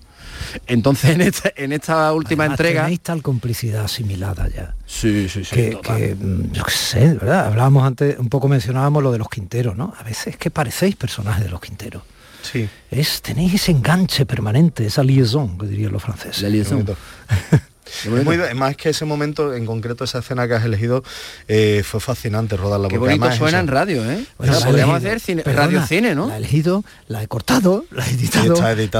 [0.66, 2.82] Entonces en esta, en esta última Además, entrega...
[2.82, 4.74] Tenéis tal complicidad asimilada ya.
[4.87, 5.54] Sí, sí, sí.
[5.54, 7.46] que, que, mm, yo qué sé, ¿verdad?
[7.46, 9.94] Hablábamos antes, un poco mencionábamos lo de los Quinteros, ¿no?
[9.98, 12.02] A veces es que parecéis personajes de los Quinteros.
[12.42, 12.68] Sí.
[12.90, 16.42] Es, tenéis ese enganche permanente, esa liaison, que dirían los franceses.
[16.42, 16.84] La liaison.
[18.05, 21.05] Es muy- más que ese momento, en concreto esa escena que has elegido,
[21.49, 22.88] eh, fue fascinante rodarla.
[22.88, 24.25] Qué bonito además suena eso- en radio, ¿eh?
[24.38, 26.29] O sea, podríamos hacer cine, Perdona, radio cine, ¿no?
[26.29, 28.55] La he elegido, la he cortado, la he editado,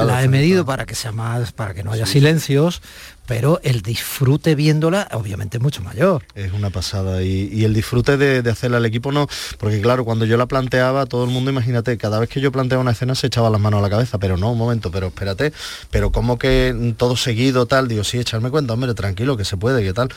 [0.05, 2.81] la he medido para que sea más, para que no haya silencios,
[3.25, 6.23] pero el disfrute viéndola, obviamente, es mucho mayor.
[6.35, 9.27] Es una pasada y, el disfrute de, de hacerla al equipo no,
[9.59, 12.81] porque claro, cuando yo la planteaba, todo el mundo, imagínate, cada vez que yo planteaba
[12.81, 15.53] una escena se echaba las manos a la cabeza, pero no, un momento, pero espérate,
[15.89, 19.83] pero como que todo seguido, tal, digo, sí, echarme cuenta, hombre, tranquilo, que se puede,
[19.83, 20.09] que tal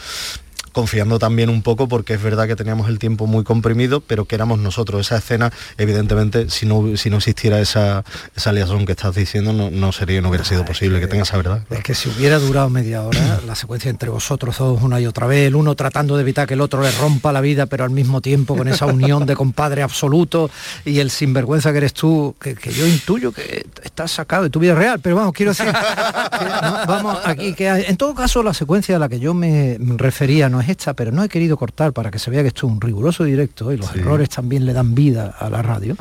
[0.72, 4.34] confiando también un poco porque es verdad que teníamos el tiempo muy comprimido, pero que
[4.34, 5.00] éramos nosotros.
[5.06, 8.04] Esa escena, evidentemente, si no, si no existiera esa,
[8.36, 11.36] esa liaison que estás diciendo, no, no sería, no hubiera sido posible que tenga esa
[11.36, 11.62] verdad.
[11.70, 15.26] Es que si hubiera durado media hora, la secuencia entre vosotros dos una y otra
[15.26, 17.90] vez, el uno tratando de evitar que el otro le rompa la vida, pero al
[17.90, 20.50] mismo tiempo con esa unión de compadre absoluto
[20.84, 24.58] y el sinvergüenza que eres tú, que, que yo intuyo que estás sacado de tu
[24.60, 25.66] vida real, pero vamos, quiero decir,
[26.38, 29.34] que no, vamos aquí, que hay- en todo caso la secuencia a la que yo
[29.34, 32.48] me refería no es esta, pero no he querido cortar para que se vea que
[32.48, 35.96] esto es un riguroso directo y los errores también le dan vida a la radio,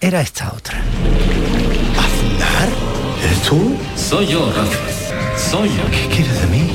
[0.00, 0.82] era esta otra.
[3.22, 3.76] ¿Eres tú?
[3.96, 4.76] Soy yo, Ralph.
[5.36, 5.82] Soy yo.
[5.90, 6.70] ¿Qué quieres de mí?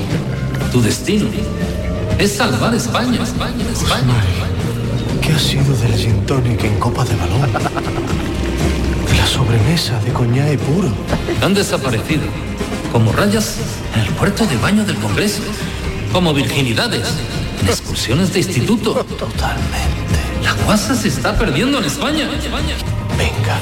[0.72, 1.28] Tu destino
[2.18, 4.14] es salvar España, España, España.
[5.22, 7.42] ¿Qué ha sido del gin tonic en copa de balón?
[7.52, 10.90] De la sobremesa de coñac puro.
[11.42, 12.24] Han desaparecido
[12.92, 13.58] como rayas
[13.96, 15.42] en el puerto de baño del Congreso,
[16.12, 17.08] como virginidades
[17.62, 18.94] en excursiones de instituto.
[19.06, 20.20] Totalmente.
[20.44, 22.30] La guasa se está perdiendo en España.
[23.18, 23.60] Venga.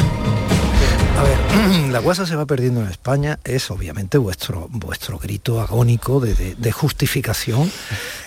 [1.18, 6.20] A ver, la guasa se va perdiendo en España es obviamente vuestro, vuestro grito agónico
[6.22, 7.70] de, de- de justificación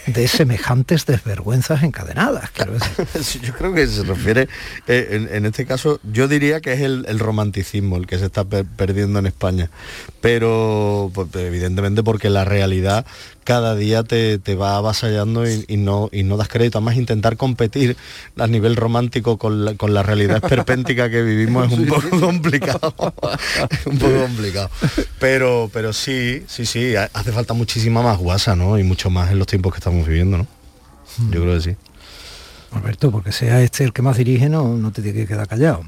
[0.07, 2.51] de semejantes desvergüenzas encadenadas.
[3.23, 4.49] Sí, Yo creo que se refiere,
[4.88, 8.27] eh, en, en este caso, yo diría que es el, el romanticismo el que se
[8.27, 9.71] está per- perdiendo en España.
[10.21, 13.05] Pero, pues, evidentemente, porque la realidad
[13.45, 16.79] cada día te, te va avasallando y, y no, y no das crédito.
[16.79, 17.97] Además, intentar competir
[18.38, 22.95] a nivel romántico con la, con la realidad esperpéntica que vivimos es un poco complicado.
[23.71, 24.71] Es un poco complicado.
[25.19, 28.79] Pero, pero sí, sí, sí, ha- hace falta muchísima más guasa, ¿no?
[28.79, 30.47] Y mucho más en los tiempos que estamos viviendo, ¿no?
[31.31, 31.77] Yo creo que sí.
[32.75, 35.85] Alberto, porque sea este el que más dirige, no, no te tiene que quedar callado.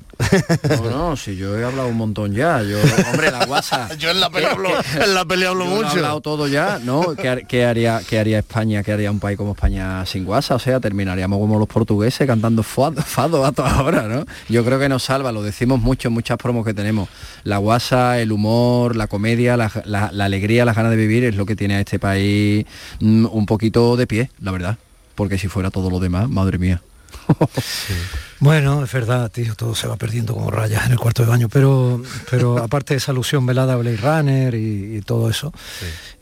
[0.83, 2.63] No, no, si yo he hablado un montón ya.
[2.63, 2.79] Yo,
[3.11, 3.89] hombre, la guasa.
[3.99, 4.69] Yo en la peli hablo,
[5.03, 5.89] en la peli hablo Yo lo he mucho.
[5.97, 7.15] hablado todo ya, ¿no?
[7.17, 8.83] ¿Qué, har- qué haría, ¿Qué haría España?
[8.83, 10.55] ¿Qué haría un país como España sin guasa?
[10.55, 14.25] O sea, terminaríamos como los portugueses cantando fado, fado a toda hora, ¿no?
[14.49, 17.09] Yo creo que nos salva, lo decimos mucho en muchas promos que tenemos.
[17.45, 21.35] La guasa, el humor, la comedia, la, la- la alegría, las ganas de vivir es
[21.37, 22.67] lo que tiene a este país
[23.01, 24.79] mm, un poquito de pie, la verdad.
[25.15, 26.83] Porque si fuera todo lo demás, madre mía.
[28.41, 31.49] Bueno, es verdad, tío, todo se va perdiendo como rayas en el cuarto de baño,
[31.49, 35.53] pero, pero aparte de esa alusión velada a Blade Runner y, y todo eso,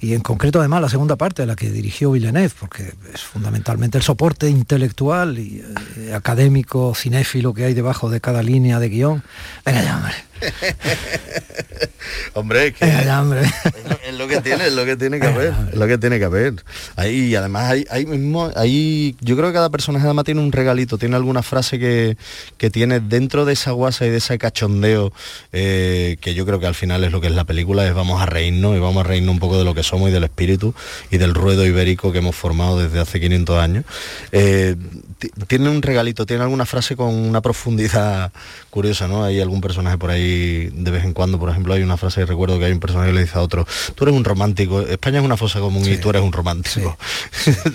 [0.01, 4.05] y en concreto además la segunda parte, la que dirigió Villeneuve, porque es fundamentalmente el
[4.05, 5.65] soporte intelectual y
[5.97, 9.25] eh, académico, cinéfilo que hay debajo de cada línea de guion.
[9.65, 10.15] Venga ya, hombre.
[12.35, 13.43] Hombre, es que Venga ya, hombre.
[13.43, 15.99] es lo, es lo que tiene, es lo que tiene que haber, es lo que
[15.99, 16.55] tiene que haber.
[16.97, 20.51] Ahí, y además hay, hay mismo, ahí, yo creo que cada personaje además tiene un
[20.53, 22.17] regalito, tiene alguna frase que,
[22.57, 25.13] que tiene dentro de esa guasa y de ese cachondeo,
[25.53, 28.21] eh, que yo creo que al final es lo que es la película, es vamos
[28.21, 30.75] a reírnos y vamos a reírnos un poco de lo que somos y del espíritu
[31.11, 33.85] y del ruedo ibérico que hemos formado desde hace 500 años.
[34.33, 34.77] Eh,
[35.19, 38.33] ti- tiene un regalito, tiene alguna frase con una profundidad
[38.73, 39.23] curiosa, ¿no?
[39.23, 42.27] Hay algún personaje por ahí de vez en cuando, por ejemplo, hay una frase que
[42.27, 45.19] recuerdo que hay un personaje que le dice a otro, tú eres un romántico, España
[45.19, 46.97] es una fosa común y tú eres un romántico.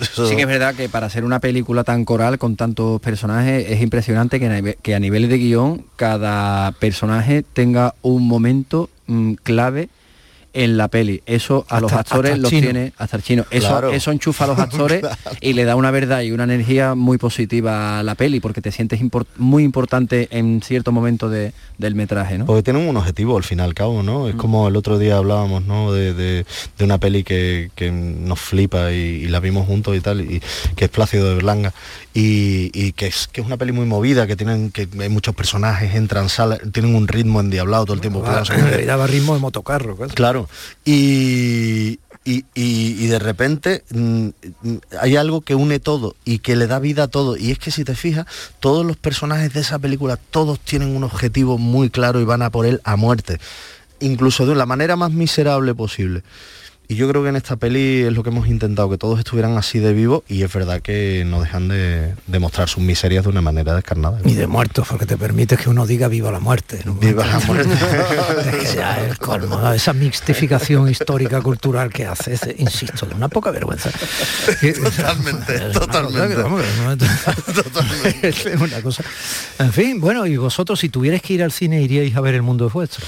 [0.02, 3.70] Eso- Sí que es verdad que para hacer una película tan coral con tantos personajes
[3.70, 4.40] es impresionante
[4.82, 9.90] que a nivel de guion cada personaje tenga un momento mm, clave
[10.64, 11.22] en la peli.
[11.28, 12.62] Eso a los actores los chino.
[12.64, 13.46] tiene hasta el chino.
[13.52, 13.92] Eso, Claro.
[13.92, 15.16] eso enchufa a los actores Claro.
[15.40, 18.72] y le da una verdad y una energía muy positiva a la peli porque te
[18.72, 19.00] sientes
[19.38, 22.46] muy importante en cierto momento de- del metraje, ¿no?
[22.48, 24.28] Porque tienen un objetivo al fin y al cabo, ¿no?
[24.28, 25.94] Es como el otro día hablábamos, ¿no?
[25.94, 26.46] De, de-
[26.78, 30.42] de una peli que, que nos flipa y, y la vimos juntos y tal, y
[30.76, 31.74] que es Plácido de Berlanga.
[32.16, 35.36] Y, y que, es, que es una peli muy movida, que tienen que hay muchos
[35.36, 38.22] personajes, entran, salen, tienen un ritmo endiablado todo el tiempo.
[38.24, 38.42] Va-
[38.88, 39.96] daba ritmo de motocarro.
[39.96, 40.16] casi.
[40.16, 40.47] Claro.
[40.86, 44.28] Y, y, y- de repente mm,
[44.64, 47.38] mm, hay algo que une todo y que le da vida a todo.
[47.38, 48.26] Y es que si te fijas,
[48.60, 52.50] todos los personajes de esa película, todos tienen un objetivo muy claro y van a
[52.50, 53.40] por él a muerte.
[54.00, 56.24] Incluso de la manera más miserable posible.
[56.90, 59.58] Y yo creo que en esta peli es lo que hemos intentado, que todos estuvieran
[59.58, 63.30] así de vivos y es verdad que no dejan de, de mostrar sus miserias de
[63.30, 64.20] una manera descarnada.
[64.24, 66.82] Y de muertos, porque te permite que uno diga viva la muerte.
[66.86, 66.94] ¿no?
[66.94, 67.74] Viva la muerte.
[68.38, 69.74] Es que ya el colmo, ¿no?
[69.74, 73.90] esa mixtificación histórica cultural que hace, es, insisto, de una poca vergüenza.
[74.88, 76.36] Totalmente, totalmente.
[78.30, 79.04] Es una cosa.
[79.60, 82.42] En fin, bueno, y vosotros si tuvierais que ir al cine iríais a ver el
[82.42, 83.06] mundo es vuestro.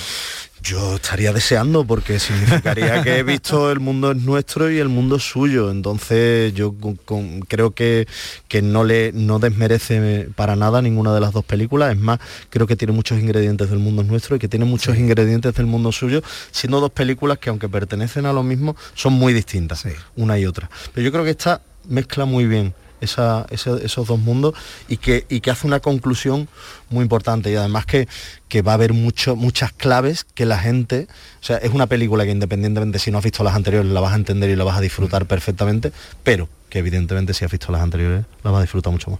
[0.61, 5.15] Yo estaría deseando porque significaría que he visto el mundo es nuestro y el mundo
[5.15, 5.71] es suyo.
[5.71, 8.07] Entonces yo con- con- creo que,
[8.47, 11.93] que no le no desmerece para nada ninguna de las dos películas.
[11.93, 12.19] Es más,
[12.49, 15.65] creo que tiene muchos ingredientes del mundo es nuestro y que tiene muchos ingredientes del
[15.65, 19.83] mundo suyo, siendo dos películas que aunque pertenecen a lo mismo, son muy distintas,
[20.15, 20.69] una y otra.
[20.93, 24.53] Pero yo creo que esta mezcla muy bien esa- esos dos mundos
[24.87, 26.47] y que, y que hace una conclusión
[26.89, 28.07] muy importante y además que,
[28.47, 31.07] que va a haber mucho, muchas claves que la gente,
[31.41, 34.13] o sea, es una película que independientemente si no has visto las anteriores la vas
[34.13, 35.91] a entender y la vas a disfrutar perfectamente,
[36.23, 39.19] pero que evidentemente si has visto las anteriores la vas a disfrutar mucho más.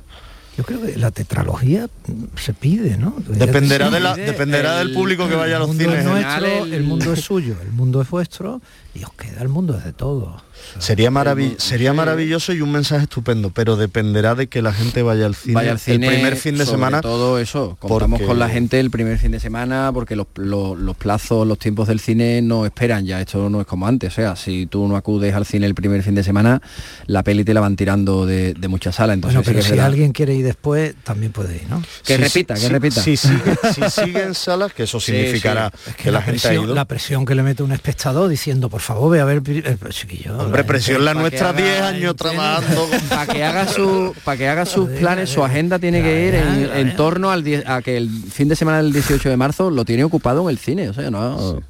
[0.60, 1.88] Yo creo que la tetralogía
[2.36, 3.16] se pide, ¿no?
[3.30, 6.00] Dependerá, de la, dependerá del público que vaya a los el mundo cines.
[6.00, 6.10] es ¿eh?
[6.10, 8.62] nuestro, el mundo es suyo, el mundo es vuestro
[8.94, 10.42] y os queda el mundo es de todos.
[10.78, 15.26] Sería, maravi- sería maravilloso y un mensaje estupendo, pero dependerá de que la gente vaya
[15.26, 17.02] al cine, vaya al cine el primer fin de sobre semana.
[17.02, 20.78] todo eso contamos porque- con la gente el primer fin de semana porque los, los-
[20.78, 24.16] los plazos los tiempos del cine no esperan ya esto no es como antes o
[24.16, 26.62] sea si tú no acudes al cine el primer fin de semana
[27.08, 29.76] la peli te la van tirando de, de muchas salas entonces Bueno, sí que pero
[29.76, 31.82] si alguien quiere ir después, también puede ir, ¿no?
[32.06, 33.02] Que repita, que repita.
[33.02, 35.92] Si sigue, si sigue en salas, que eso significará sí.
[35.92, 36.76] Es que, la, gente ha presión, ido.
[36.76, 40.38] la presión que le mete un espectador diciendo, por favor, ve a ver el chiquillo.
[40.38, 42.90] Hombre, presión la nuestra haga- 10 años trabajando.
[43.10, 46.70] para que haga su para que haga sus planes su agenda tiene que ir en,
[46.76, 50.04] en torno al a que el fin de semana del 18 de marzo lo tiene
[50.04, 51.62] ocupado en el cine o sea no,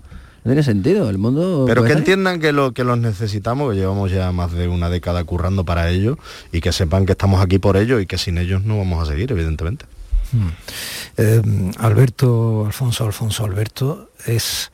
[0.44, 2.00] no tiene sentido el mundo Pero que salir.
[2.00, 5.90] entiendan que, lo, que los necesitamos, que llevamos ya más de una década currando para
[5.90, 6.18] ello
[6.52, 9.12] y que sepan que estamos aquí por ello y que sin ellos no vamos a
[9.12, 9.86] seguir, evidentemente.
[11.18, 11.42] Eh,
[11.80, 14.72] Alberto, Alfonso, Alfonso, Alberto, es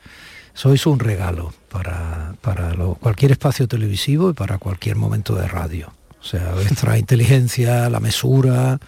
[0.54, 5.92] sois un regalo para, para lo- cualquier espacio televisivo y para cualquier momento de radio.
[6.20, 8.78] O sea, vuestra inteligencia, la mesura,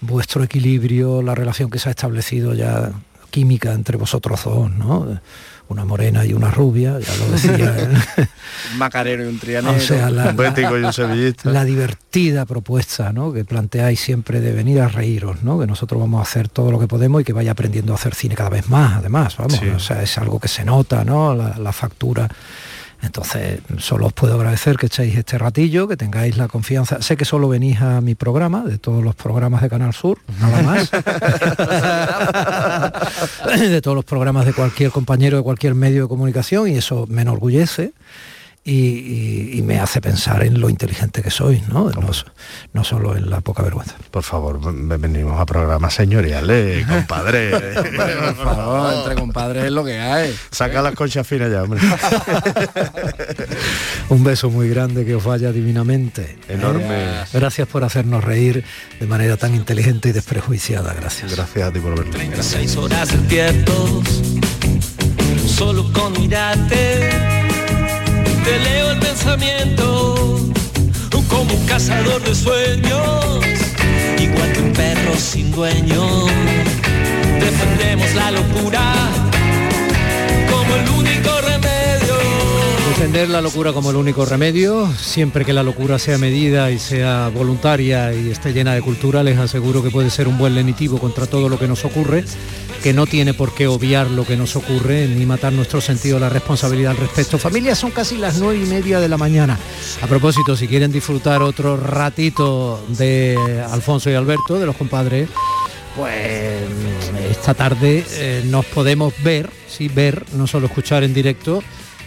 [0.00, 2.92] vuestro equilibrio, la relación que se ha establecido ya
[3.30, 5.20] química entre vosotros dos, ¿no?
[5.70, 7.74] Una morena y una rubia, ya lo decía.
[8.72, 11.48] un macarero y un trianero O sea, la, Un bético y un sevillista.
[11.50, 13.32] la divertida propuesta ¿no?
[13.32, 15.60] que planteáis siempre de venir a reíros, ¿no?
[15.60, 18.14] que nosotros vamos a hacer todo lo que podemos y que vaya aprendiendo a hacer
[18.16, 19.68] cine cada vez más, además, vamos, Sí.
[19.68, 21.34] o sea, es algo que se nota, ¿no?
[21.34, 22.28] la, la factura.
[23.02, 27.00] Entonces, solo os puedo agradecer que echéis este ratillo, que tengáis la confianza.
[27.00, 30.62] Sé que solo venís a mi programa, de todos los programas de Canal Sur, nada
[30.62, 30.90] más.
[33.60, 37.22] de todos los programas de cualquier compañero de cualquier medio de comunicación y eso me
[37.22, 37.92] enorgullece
[38.62, 41.90] y, y- y me hace pensar en lo inteligente que sois, ¿no?
[41.90, 42.10] No,
[42.74, 43.94] no solo en la poca vergüenza.
[44.10, 47.50] Por favor, ven- venimos a programas señoriales, compadre.
[47.50, 51.80] por favor entre compadres es lo que hay Saca las conchas finas ya, hombre.
[54.10, 56.38] Un beso muy grande que os vaya divinamente.
[56.48, 56.54] ¿eh?
[56.54, 57.06] Enorme.
[57.32, 58.64] Gracias por hacernos reír
[58.98, 60.92] de manera tan inteligente y desprejuiciada.
[60.94, 61.34] Gracias.
[61.34, 62.10] Gracias a ti por verlo.
[62.12, 64.04] 36 horas despiertos,
[65.46, 67.10] solo con mirarte,
[68.44, 70.14] te leo el pensamiento,
[71.28, 73.40] como un cazador de sueños,
[74.18, 76.26] igual que un perro sin dueño,
[77.38, 78.80] defendemos la locura
[80.50, 82.14] como el único remedio.
[82.90, 87.28] Defender la locura como el único remedio, siempre que la locura sea medida y sea
[87.28, 91.26] voluntaria y esté llena de cultura, les aseguro que puede ser un buen lenitivo contra
[91.26, 92.24] todo lo que nos ocurre,
[92.82, 96.20] que no tiene por qué obviar lo que nos ocurre ni matar nuestro sentido de
[96.22, 97.38] la responsabilidad al respecto.
[97.38, 99.58] Familia, son casi las nueve y media de la mañana.
[100.00, 103.36] A propósito, si quieren disfrutar otro ratito de
[103.70, 105.28] Alfonso y Alberto, de los compadres,
[105.96, 106.62] pues
[107.30, 111.62] esta tarde eh, nos podemos ver, sí, ver, no solo escuchar en directo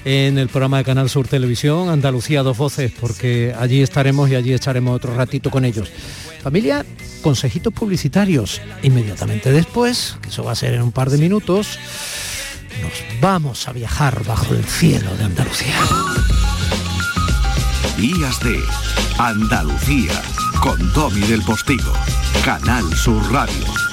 [0.05, 4.53] en el programa de Canal Sur Televisión, Andalucía Dos Voces, porque allí estaremos y allí
[4.53, 5.89] echaremos otro ratito con ellos.
[6.43, 6.85] Familia,
[7.21, 8.61] consejitos publicitarios.
[8.81, 11.79] Inmediatamente después, que eso va a ser en un par de minutos,
[12.81, 15.75] nos vamos a viajar bajo el cielo de Andalucía.
[17.97, 18.59] Días de
[19.19, 20.21] Andalucía
[20.61, 21.93] con Domi del Postigo,
[22.43, 23.92] Canal Sur Radio.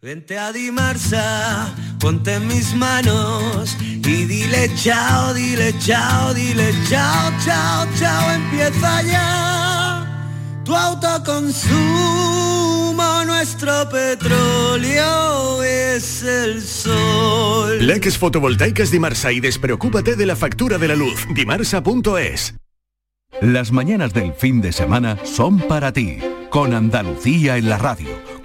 [0.00, 7.84] Vente a Dimarsa, ponte en mis manos y dile chao, dile chao, dile chao, chao,
[7.98, 10.04] chao, empieza ya
[10.64, 17.84] tu autoconsumo, nuestro petróleo es el sol.
[17.84, 21.26] Leques fotovoltaicas Dimarsa y despreocúpate de la factura de la luz.
[21.34, 22.54] Dimarsa.es.
[23.40, 26.18] Las mañanas del fin de semana son para ti,
[26.50, 28.10] con Andalucía en la radio,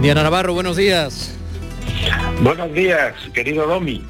[0.00, 1.30] Indiana Navarro, buenos días.
[2.40, 4.02] Buenos días, querido Domi.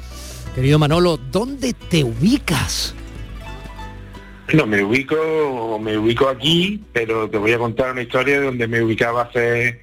[0.55, 2.95] Querido Manolo, ¿dónde te ubicas?
[4.53, 8.69] No, me ubico, me ubico aquí, pero te voy a contar una historia de donde
[8.69, 9.81] me ubicaba hace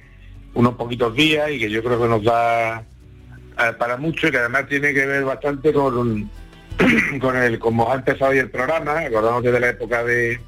[0.55, 4.37] unos poquitos días y que yo creo que nos da eh, para mucho y que
[4.39, 6.27] además tiene que ver bastante con,
[7.21, 10.39] con el, como ha empezado hoy el programa, acordamos de la época de,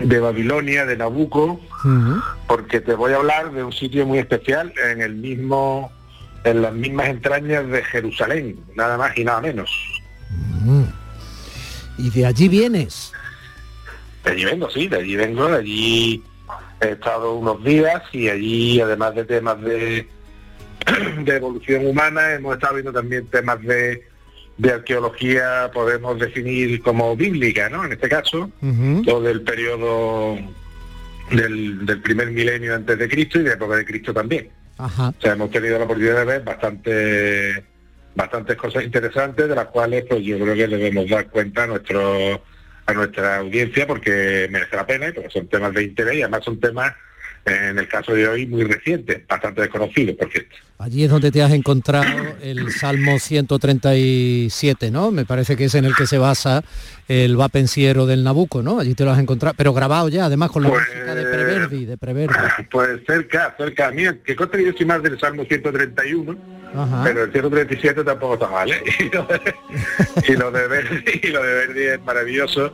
[0.00, 1.60] de Babilonia, de Nabucco,
[2.46, 5.90] porque te voy a hablar de un sitio muy especial en el mismo,
[6.44, 9.70] en las mismas entrañas de Jerusalén, nada más y nada menos.
[11.96, 13.12] ¿Y de allí vienes?
[14.24, 16.24] De allí vengo, sí, de allí vengo, de allí
[16.80, 20.08] he estado unos días y allí, además de temas de,
[21.24, 24.07] de evolución humana, hemos estado viendo también temas de,
[24.58, 27.84] de arqueología, podemos definir como bíblica, ¿no?
[27.84, 28.50] En este caso,
[29.04, 30.36] todo del periodo
[31.30, 34.50] del, del primer milenio antes de Cristo y de época de Cristo también.
[34.76, 35.08] Ajá.
[35.16, 37.64] O sea, hemos tenido la oportunidad de ver bastante,
[38.14, 42.42] bastantes cosas interesantes de las cuales pues yo creo que debemos dar cuenta a nuestro
[42.86, 46.42] a nuestra audiencia porque merece la pena y porque son temas de interés y además
[46.42, 46.94] son temas
[47.48, 50.56] en el caso de hoy muy recientes, bastante desconocidos, por cierto.
[50.78, 52.06] Allí es donde te has encontrado
[52.40, 55.10] el Salmo 137, ¿no?
[55.10, 56.62] Me parece que es en el que se basa
[57.08, 58.78] el va pensiero del Nabucco, ¿no?
[58.80, 61.84] Allí te lo has encontrado, pero grabado ya, además con la Pues- música de Preverdi,
[61.86, 62.34] de Preverdi.
[62.70, 63.90] Pues cerca, cerca.
[63.90, 66.36] Mira, que conste que yo soy más del Salmo 131,
[66.76, 67.02] Ajá.
[67.04, 68.82] pero el 137 tampoco está mal, ¿eh?
[68.98, 69.40] Y lo de,
[70.28, 72.72] y lo de Verdi, y lo de Verdi es maravilloso.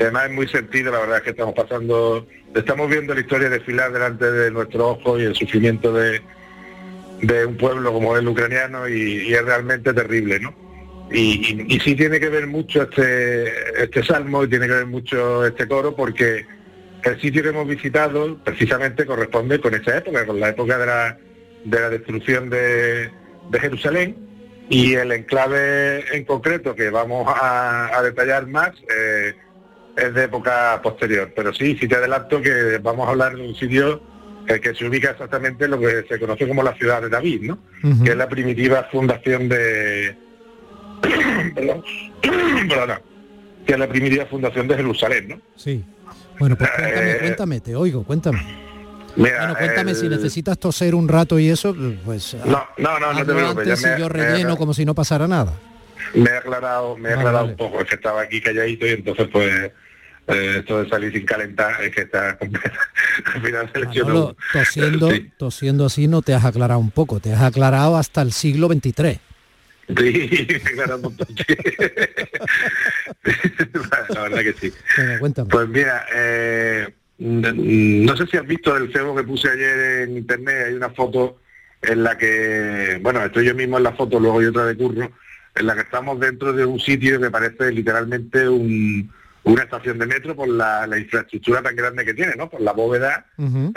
[0.00, 3.92] Además es muy sentido, la verdad es que estamos pasando, estamos viendo la historia desfilar
[3.92, 6.20] delante de nuestro ojo y el sufrimiento de,
[7.46, 10.54] un pueblo como el ucraniano y, es realmente terrible, ¿no?
[11.10, 15.68] Y, sí tiene que ver mucho este, este salmo y tiene que ver mucho este
[15.68, 16.46] coro porque
[17.04, 21.18] el sitio que hemos visitado precisamente corresponde con esa época, con la época de la,
[21.64, 23.10] de la destrucción de,
[23.50, 24.16] de Jerusalén
[24.68, 29.34] y el enclave en concreto que vamos a, a detallar más eh,
[29.96, 31.32] es de época posterior.
[31.34, 34.02] Pero sí, sí te adelanto que vamos a hablar de un sitio
[34.48, 37.42] eh, que se ubica exactamente en lo que se conoce como la ciudad de David,
[37.42, 37.58] ¿no?
[38.04, 40.16] Que es la primitiva fundación de...
[41.54, 41.82] Perdón.
[42.68, 43.00] Perdona.
[43.66, 45.40] que es la primitiva fundación de Jerusalén, ¿no?
[45.56, 45.84] Sí.
[46.38, 48.38] Bueno, pues cuéntame, Eh, cuéntame, te oigo, cuéntame.
[49.16, 51.74] Mira, Bueno, cuéntame, si necesitas toser un rato y eso,
[52.04, 52.34] pues...
[52.44, 55.26] No, no, no, no te preocupes, antes me- yo me- relleno como si no pasara
[55.26, 55.54] nada.
[56.14, 57.50] Me he aclarado, me he aclarado vale.
[57.52, 59.72] un poco, es que estaba aquí calladito y entonces pues
[60.28, 63.70] eh, esto de salir sin calentar es que está al final.
[63.86, 68.22] Manolo, tosiendo, Sí, tosiendo así no te has aclarado un poco, te has aclarado hasta
[68.22, 69.20] el siglo XXIII.
[69.96, 71.56] sí, sí.
[74.14, 74.72] La verdad que sí.
[75.20, 75.50] Cuéntame.
[75.50, 80.64] Pues mira, eh, no sé si has visto el cebo que puse ayer en internet,
[80.68, 81.38] hay una foto
[81.82, 85.12] en la que, bueno, estoy yo mismo en la foto, luego hay otra de curro,
[85.54, 89.10] en la que estamos dentro de un sitio que parece literalmente un-
[89.46, 92.48] una estación de metro por la, la infraestructura tan grande que tiene, ¿no?
[92.50, 93.26] Por la bóveda,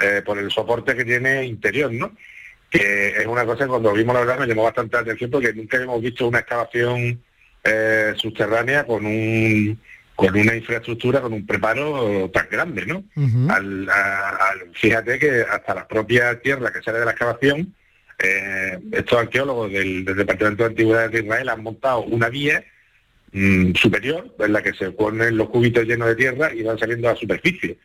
[0.01, 2.11] eh, por el soporte que tiene interior, ¿no?
[2.69, 5.53] Que es una cosa que cuando vimos la verdad me llamó bastante la atención porque
[5.53, 7.21] nunca hemos visto una excavación
[7.63, 9.79] eh, subterránea con un
[10.15, 13.03] con una infraestructura, con un preparo tan grande, ¿no?
[13.49, 17.73] Al- a- al- fíjate que hasta la propia tierra que sale de la excavación,
[18.21, 22.63] eh, estos arqueólogos del, del Departamento de Antigüedades de Israel han montado una vía
[23.31, 27.09] mm, superior en la que se ponen los cubitos llenos de tierra y van saliendo
[27.09, 27.77] a la superficie.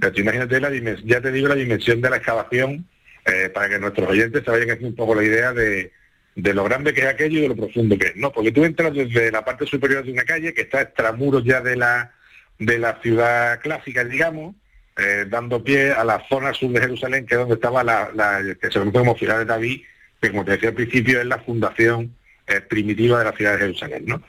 [0.00, 2.86] Pero tú imagínate la dimensión, ya te digo la dimensión de la excavación
[3.24, 5.90] eh, para que nuestros oyentes se vayan haciendo un poco la idea de,
[6.34, 8.16] de lo grande que es aquello y de lo profundo que es.
[8.16, 11.60] No, porque tú entras desde la parte superior de una calle que está extramuros ya
[11.60, 12.12] de la
[12.58, 14.54] de la ciudad clásica, digamos,
[14.96, 18.42] eh, dando pie a la zona sur de Jerusalén, que es donde estaba la, la-
[18.58, 19.82] que se conoce como ciudad de David,
[20.22, 22.14] que como te decía al principio es la fundación
[22.46, 24.22] eh, primitiva de la ciudad de Jerusalén, ¿no?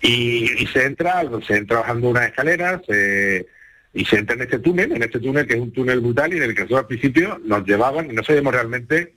[0.00, 3.46] Y, y se entra, se entra bajando unas escaleras, eh,
[3.94, 6.38] y se entra en este túnel, en este túnel que es un túnel brutal y
[6.38, 9.12] en el que nosotros al principio nos llevaban y no sabíamos realmente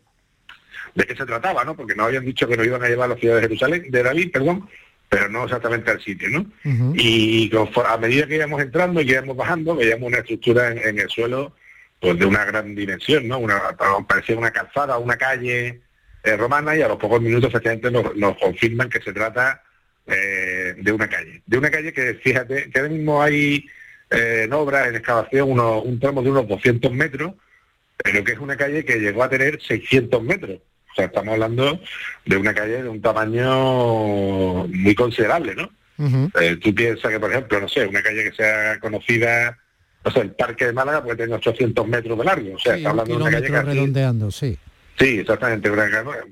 [0.94, 1.76] de qué se trataba, ¿no?
[1.76, 4.04] Porque nos habían dicho que nos iban a llevar a la ciudad de Jerusalén, de
[4.04, 4.70] David, perdón,
[5.10, 6.46] pero no exactamente al sitio, ¿no?
[6.96, 10.78] Y confo- a medida que íbamos entrando y que íbamos bajando, veíamos una estructura en,
[10.80, 11.54] en el suelo
[12.00, 13.40] pues de una gran dimensión, ¿no?
[13.40, 13.62] Una,
[14.08, 15.80] parecía una calzada, una calle
[16.26, 19.62] eh, romana y a los pocos minutos efectivamente nos, nos confirman que se trata
[20.08, 21.42] eh, de una calle.
[21.46, 23.66] De una calle que, fíjate, que ahora mismo hay
[24.10, 27.34] eh, en obras, en excavación, unos- un tramo de unos 200 metros,
[27.98, 30.60] pero que es una calle que llegó a tener 600 metros.
[30.92, 31.80] O sea, estamos hablando
[32.26, 35.70] de una calle de un tamaño muy considerable, ¿no?
[36.42, 39.58] Eh, tú piensas que, por ejemplo, no sé, una calle que sea conocida,
[40.04, 42.56] no sé, el Parque de Málaga puede tener 800 metros de largo.
[42.56, 43.68] O sea, Sí, está un hablando de una calle casi...
[43.78, 44.58] redondeando, sí.
[44.98, 45.70] Sí, exactamente,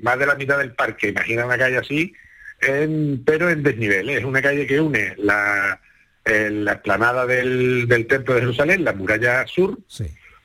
[0.01, 2.14] más de la mitad del parque, imagina una calle así,
[2.61, 4.09] en- pero en desnivel.
[4.09, 5.82] Es una calle que une la,
[6.26, 9.78] eh, la explanada del, del Templo de Jerusalén, la muralla sur,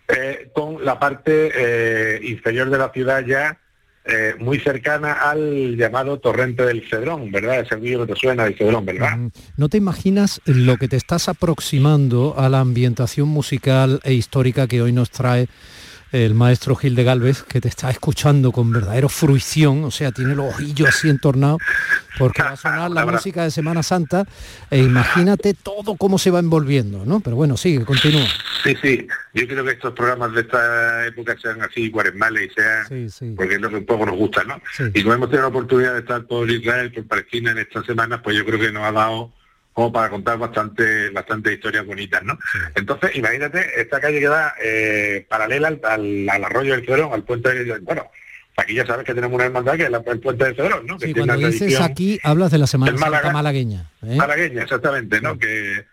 [0.08, 3.58] eh, con la parte eh, inferior de la ciudad ya
[4.04, 7.60] eh, muy cercana al llamado torrente del Cedrón, ¿verdad?
[7.60, 9.18] Ese río que te suena del Cedrón, ¿verdad?
[9.58, 14.80] ¿No te imaginas lo que te estás aproximando a la ambientación musical e histórica que
[14.80, 15.46] hoy nos trae
[16.12, 20.34] el maestro Gil de Galvez, que te está escuchando con verdadero fruición, o sea, tiene
[20.34, 21.60] los ojillos así entornados,
[22.18, 24.24] porque va a sonar la música de Semana Santa,
[24.70, 27.20] e imagínate todo cómo se va envolviendo, ¿no?
[27.20, 28.26] Pero bueno, sigue, continúa.
[28.64, 29.06] Sí, sí.
[29.34, 33.60] Yo creo que estos programas de esta época sean así cuaresmales y sean, porque es
[33.60, 34.60] lo que un poco nos gusta, ¿no?
[34.94, 38.20] Y como hemos tenido la oportunidad de estar por Israel, por Palestina en estas semanas,
[38.24, 39.32] pues yo creo que nos ha dado
[39.78, 42.36] como para contar bastante bastante historias bonitas, ¿no?
[42.74, 47.22] Entonces, imagínate, esta calle que da eh, paralela al, al- al arroyo del Cedrón, al
[47.22, 47.78] puente del...
[47.82, 48.10] Bueno,
[48.56, 50.98] aquí ya sabes que tenemos una hermandad que es la- el puente del Cedrón, ¿no?
[50.98, 53.30] Que Sí, tiene cuando una dices aquí, hablas de la Semana Málaga.
[53.30, 53.88] malagueña.
[54.04, 54.16] ¿eh?
[54.16, 55.38] malagueña, exactamente, ¿no?
[55.38, 55.84] Que,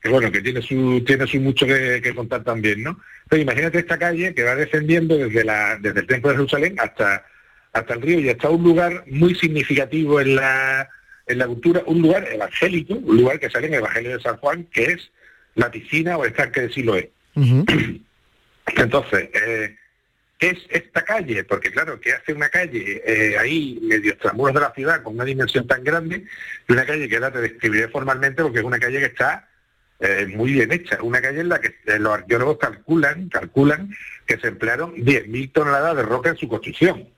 [0.00, 2.98] que bueno, que tiene su tiene su mucho que, que contar también, ¿no?
[3.28, 7.26] Pero imagínate esta calle que va descendiendo desde la desde el templo de Jerusalén hasta
[7.74, 10.88] hasta el río y hasta un lugar muy significativo en la
[11.26, 14.36] en la cultura, un lugar evangélico, un lugar que sale en el Evangelio de San
[14.36, 15.10] Juan, que es
[15.54, 17.10] la piscina o estanque de Siloé.
[18.76, 19.76] Entonces, eh,
[20.38, 21.44] ¿qué es esta calle?
[21.44, 25.24] Porque claro, ¿qué hace una calle eh, ahí, medio extramuros de la ciudad, con una
[25.24, 26.24] dimensión tan grande?
[26.68, 29.48] Y una calle que ahora te describiré formalmente porque es una calle que está
[30.00, 30.98] eh, muy bien hecha.
[31.02, 33.94] Una calle en la que los arqueólogos calculan, calculan
[34.26, 37.08] que se emplearon 10.000 toneladas de roca en su construcción.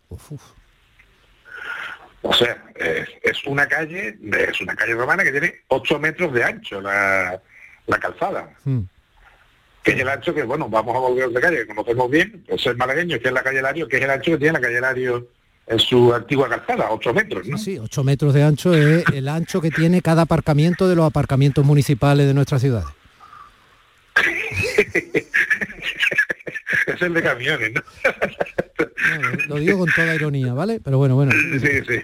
[2.29, 4.19] O sea, es, es una calle,
[4.51, 7.41] es una calle romana que tiene 8 metros de ancho la,
[7.87, 8.51] la calzada.
[8.65, 8.81] Mm.
[9.85, 12.67] Que es el ancho que, bueno, vamos a volver de calle, que conocemos bien, pues
[12.67, 14.81] el malagueño, que es la calle Lario, que es el ancho que tiene la calle
[14.81, 15.29] Lario
[15.69, 17.59] en su antigua calzada, 8 metros, ¿no?
[17.59, 21.65] Sí, 8 metros de ancho es el ancho que tiene cada aparcamiento de los aparcamientos
[21.65, 22.85] municipales de nuestra ciudad.
[26.87, 27.83] es el de camiones, ¿no?
[29.47, 30.81] Lo digo con toda ironía, ¿vale?
[30.83, 31.31] Pero bueno, bueno.
[31.61, 32.01] Sí, sí.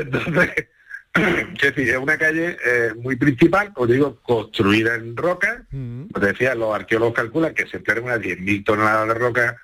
[0.00, 0.68] Entonces,
[1.14, 5.64] es decir, es una calle eh, muy principal, os digo, construida en roca.
[6.12, 9.56] Como te decía, los arqueólogos calculan que se pierden unas 10.000 toneladas de roca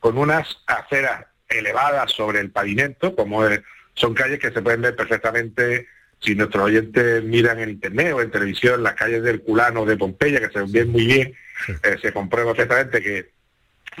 [0.00, 3.60] con unas aceras elevadas sobre el pavimento, como es-
[3.94, 5.88] son calles que se pueden ver perfectamente
[6.20, 10.40] si nuestros oyentes miran en internet o en televisión las calles del Culano de Pompeya,
[10.40, 11.34] que se ven muy bien,
[11.84, 13.30] eh, se comprueba perfectamente que,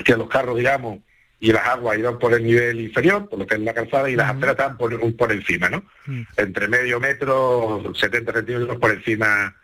[0.04, 0.98] que los carros, digamos,
[1.40, 4.16] y las aguas iban por el nivel inferior, por lo que es la calzada, y
[4.16, 5.84] las aceras estaban por, por encima, ¿no?
[6.36, 9.54] Entre medio metro, 70 centímetros por encima,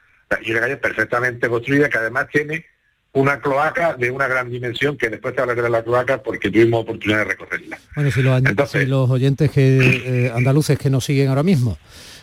[0.43, 2.65] y una calle perfectamente construida, que además tiene
[3.13, 6.83] una cloaca de una gran dimensión, que después te hablaré de la cloaca porque tuvimos
[6.83, 7.79] oportunidad de recorrerla.
[7.95, 11.79] Bueno, si los, añ- si los oyentes que, eh, andaluces que nos siguen ahora mismo,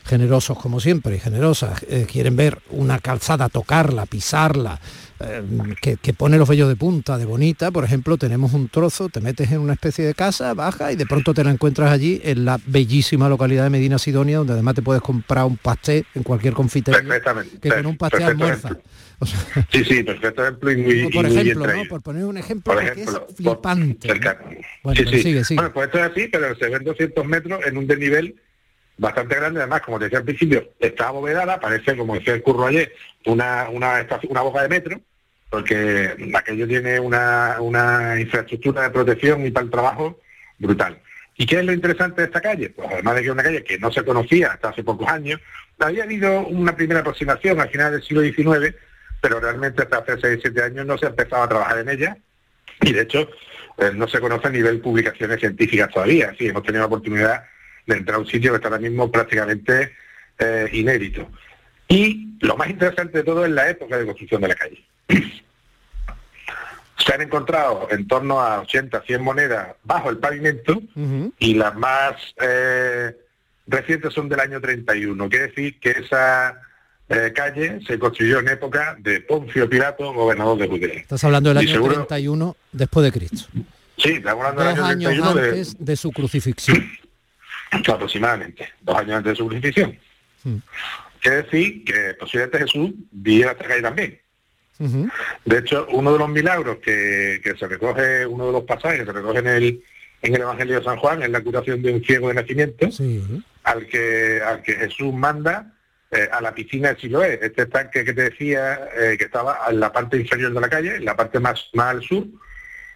[0.05, 4.79] generosos como siempre, y generosas, eh, quieren ver una calzada, tocarla, pisarla,
[5.19, 5.43] eh,
[5.81, 9.21] que, que pone los vellos de punta, de bonita, por ejemplo, tenemos un trozo, te
[9.21, 12.45] metes en una especie de casa, baja y de pronto te la encuentras allí en
[12.45, 16.53] la bellísima localidad de Medina Sidonia, donde además te puedes comprar un pastel en cualquier
[16.53, 17.59] confitería, Perfectamente.
[17.59, 18.77] que con un pastel almuerza.
[19.71, 21.83] Sí, sí, perfecto ejemplo y muy, y Por ejemplo, ¿no?
[21.87, 24.07] por poner un ejemplo, Por ejemplo, es flipante.
[24.07, 24.13] ¿no?
[24.13, 24.39] cercano.
[24.81, 25.21] Bueno, sí, pues sí.
[25.21, 25.57] sigue, sigue.
[25.59, 28.35] Bueno, pues esto es así, pero se ven 200 metros en un desnivel
[29.01, 29.59] bastante grande.
[29.59, 32.93] Además, como te decía al principio, está abovedada, parece, como decía el curro ayer,
[33.25, 35.01] una, una, una boca de metro,
[35.49, 40.19] porque aquello tiene una, una infraestructura de protección y para el trabajo
[40.59, 40.99] brutal.
[41.35, 42.69] ¿Y qué es lo interesante de esta calle?
[42.69, 45.41] Pues además de que es una calle que no se conocía hasta hace pocos años,
[45.79, 48.75] había habido una primera aproximación al final del siglo XIX,
[49.19, 52.17] pero realmente hasta hace 6 7 años no se ha empezado a trabajar en ella
[52.81, 53.27] y de hecho
[53.79, 56.35] eh, no se conoce a nivel publicaciones científicas todavía.
[56.37, 57.43] Sí, hemos tenido la oportunidad
[57.87, 59.91] de entrar a un sitio que está ahora mismo prácticamente
[60.39, 61.29] eh, inédito.
[61.87, 64.83] Y lo más interesante de todo es la época de construcción de la calle.
[67.05, 70.81] Se han encontrado en torno a 80, 100 monedas bajo el pavimento
[71.39, 73.15] y las más eh,
[73.65, 75.27] recientes son del año 31.
[75.29, 76.61] Quiere decir que esa
[77.09, 80.99] eh, calle se construyó en época de Poncio Pilato, gobernador de Judea.
[80.99, 83.47] Estás hablando del año seguro- 31 después de Cristo.
[83.97, 86.87] Sí, estamos hablando Dos del año años 31 de, antes de su crucifixión.
[87.71, 89.97] Aproximadamente, dos años antes de su crucifixión.
[90.43, 90.57] Mm.
[91.19, 94.19] Quiere decir que posiblemente Jesús viviera esta calle también.
[95.45, 99.05] De hecho, uno de los milagros que, que se recoge, uno de los pasajes que
[99.05, 99.83] se recoge en el,
[100.23, 102.89] en el Evangelio de San Juan, es la curación de un ciego de nacimiento,
[103.63, 105.71] al, que, al que Jesús manda
[106.09, 109.79] eh, a la piscina de Siloé, este estanque que te decía eh, que estaba en
[109.79, 112.25] la parte inferior de la calle, en la parte más, más al sur,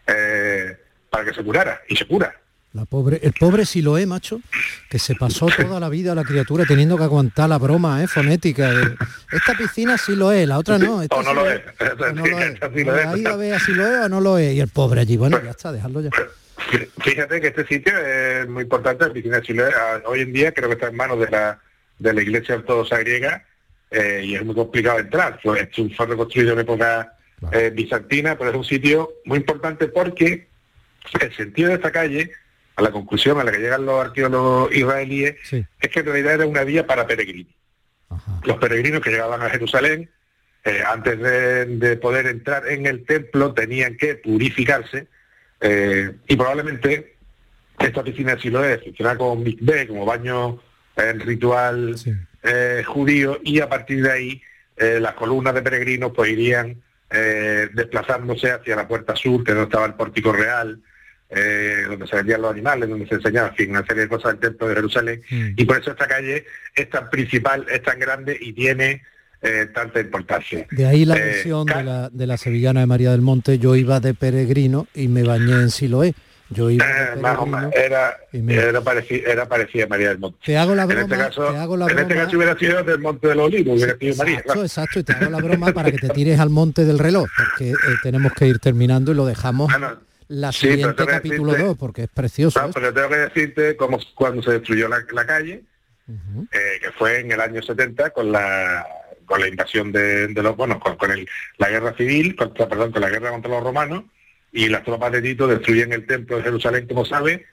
[0.07, 0.75] eh,
[1.11, 2.35] para que se curara, y se cura.
[2.75, 4.41] La pobre, el pobre Siloé, macho,
[4.89, 8.07] que se pasó toda la vida la criatura teniendo que aguantar la broma ¿eh?
[8.07, 8.69] fonética.
[8.69, 8.95] de,
[9.31, 11.01] esta piscina sí lo es, la otra no.
[11.01, 11.61] esta o no sí lo es.
[11.79, 12.59] o no lo es.
[12.75, 13.05] Sí lo es.
[13.05, 14.53] Ahí a ver si lo es o no lo es.
[14.55, 16.09] Y el pobre allí, bueno, ya está, dejarlo ya.
[17.01, 19.71] Fíjate que este sitio es muy importante, la piscina de Siloé.
[19.73, 21.57] Ah, Hoy en día creo que está en manos de la,
[21.99, 23.45] de la Iglesia Ortodoxa griega
[23.89, 25.39] eh, y es muy complicado entrar.
[25.41, 27.13] Fue, es un- fue reconstruido en época
[27.53, 30.49] eh, bizantina, pero es un sitio muy importante porque
[31.21, 32.31] el sentido de esta calle,
[32.75, 36.45] a la conclusión a la que llegan los arqueólogos israelíes, es que en realidad era
[36.45, 37.53] una vía para peregrinos.
[38.43, 40.09] Los peregrinos que llegaban a Jerusalén,
[40.63, 45.07] eh, antes de, de poder entrar en el templo, tenían que purificarse
[45.67, 47.15] eh, y probablemente
[47.79, 50.61] esta piscina de Siloé funciona como mikveh, como baño
[50.95, 51.95] eh, ritual
[52.43, 54.41] eh, judío y a partir de ahí
[54.77, 59.85] las columnas de peregrinos pues irían desplazándose hacia la puerta sur, que es donde estaba
[59.85, 60.81] el pórtico real,
[61.29, 64.31] eh, donde se vendían los animales, donde se enseñaba, en fin, una serie de cosas
[64.33, 65.21] del templo de Jerusalén.
[65.29, 66.45] Y por eso esta calle
[66.75, 69.01] es tan principal, es tan grande y tiene
[69.41, 70.65] eh, tanta importancia.
[70.71, 73.75] De ahí la Eh, versión de la, de la sevillana de María del Monte, yo
[73.75, 76.13] iba de peregrino y me bañé en Siloé.
[76.51, 77.57] Yo iba Eh, más o peregrino.
[77.57, 78.17] menos, era,
[78.69, 80.37] era, parecida, era parecida a María del Monte.
[80.45, 82.23] Te hago la en broma, este caso, te hago la en este broma.
[82.25, 84.37] caso hubiera sido del Monte de los Olivos, hubiera sido María.
[84.39, 87.27] Exacto, exacto, y te hago la broma para que te tires al monte del reloj,
[87.35, 89.95] porque eh, tenemos que ir terminando y lo dejamos Ah,
[90.27, 92.59] pero siguiente que capítulo decirte- 2, porque es precioso.
[92.59, 92.79] No, esto.
[92.79, 95.63] pero tengo que decirte cómo cuando se destruyó la, la calle,
[96.07, 98.85] eh, que fue en el año 70 con la
[99.25, 102.91] con la invasión de, de los bueno con, con el- la guerra civil contra perdón
[102.91, 104.03] con la guerra contra los romanos
[104.51, 107.45] y las tropas de Tito destruyen el templo de Jerusalén, como sabe,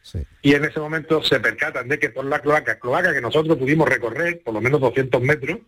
[0.42, 3.88] y en ese momento se percatan de que por la cloaca, cloaca que nosotros pudimos
[3.88, 5.58] recorrer por lo menos 200 metros,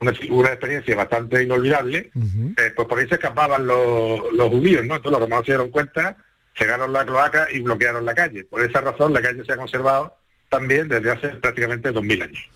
[0.00, 2.10] una, una experiencia bastante inolvidable,
[2.58, 4.96] eh, pues por ahí se escapaban los, los judíos, ¿no?
[4.96, 6.16] Entonces los romanos se dieron cuenta,
[6.58, 8.44] llegaron la cloaca y bloquearon la calle.
[8.44, 10.16] Por esa razón la calle se ha conservado
[10.48, 12.50] también desde hace prácticamente 2000 años.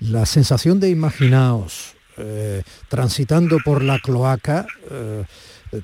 [0.00, 5.24] La sensación de imaginaos eh, transitando por la cloaca eh,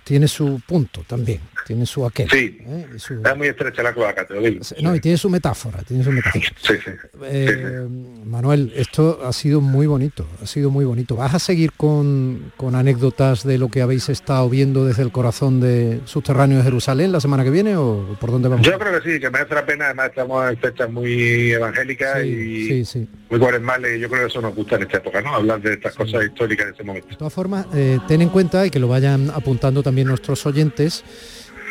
[0.05, 2.29] tiene su punto también, tiene su aquel.
[2.31, 2.87] Sí, ¿eh?
[2.95, 4.61] Y su- es muy estrecha la cloaca, te lo digo.
[4.83, 6.45] No, y tiene su metáfora, tiene su metáfora.
[6.61, 6.91] Sí, sí.
[7.25, 7.87] Eh,
[8.25, 11.17] Manuel, esto ha sido muy bonito, ha sido muy bonito.
[11.17, 15.61] ¿Vas a seguir con, con anécdotas de lo que habéis estado viendo desde el corazón
[15.61, 18.67] de subterráneo de Jerusalén la semana que viene o por dónde vamos?
[18.67, 22.85] Yo creo que sí, que merece la pena, además estamos en fechas muy evangélicas y
[23.31, 25.35] muy cuaresmales y yo creo que eso nos gusta en esta época, ¿no?
[25.35, 27.09] Hablar de estas cosas históricas de ese momento.
[27.09, 31.05] De todas formas, eh, ten en cuenta y que lo vayan apuntando también nuestros oyentes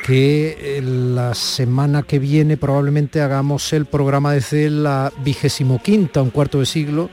[0.05, 6.29] que eh, la semana que viene probablemente hagamos el programa desde la vigésimo quinta, un
[6.29, 7.09] cuarto de siglo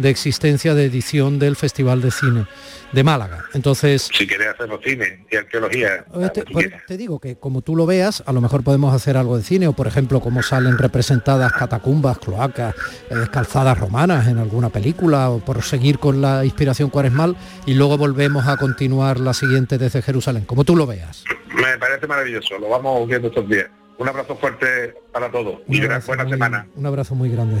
[0.00, 2.46] de existencia de edición del Festival de Cine
[2.92, 3.44] de Málaga.
[3.54, 7.76] Entonces, Si quieres hacernos cine y arqueología, eh, te, por- te digo que como tú
[7.76, 10.76] lo veas, a lo mejor podemos hacer algo de cine, o por ejemplo, cómo salen
[10.76, 12.74] representadas catacumbas, cloacas,
[13.10, 17.36] eh, calzadas romanas en alguna película, o por seguir con la inspiración cuaresmal,
[17.66, 21.24] y luego volvemos a continuar la siguiente desde Jerusalén, como tú lo veas.
[21.54, 23.66] me parece maravilloso, lo vamos viendo estos días.
[23.98, 26.66] Un abrazo fuerte para todos y Un una buena muy- semana.
[26.74, 27.60] Un abrazo muy grande.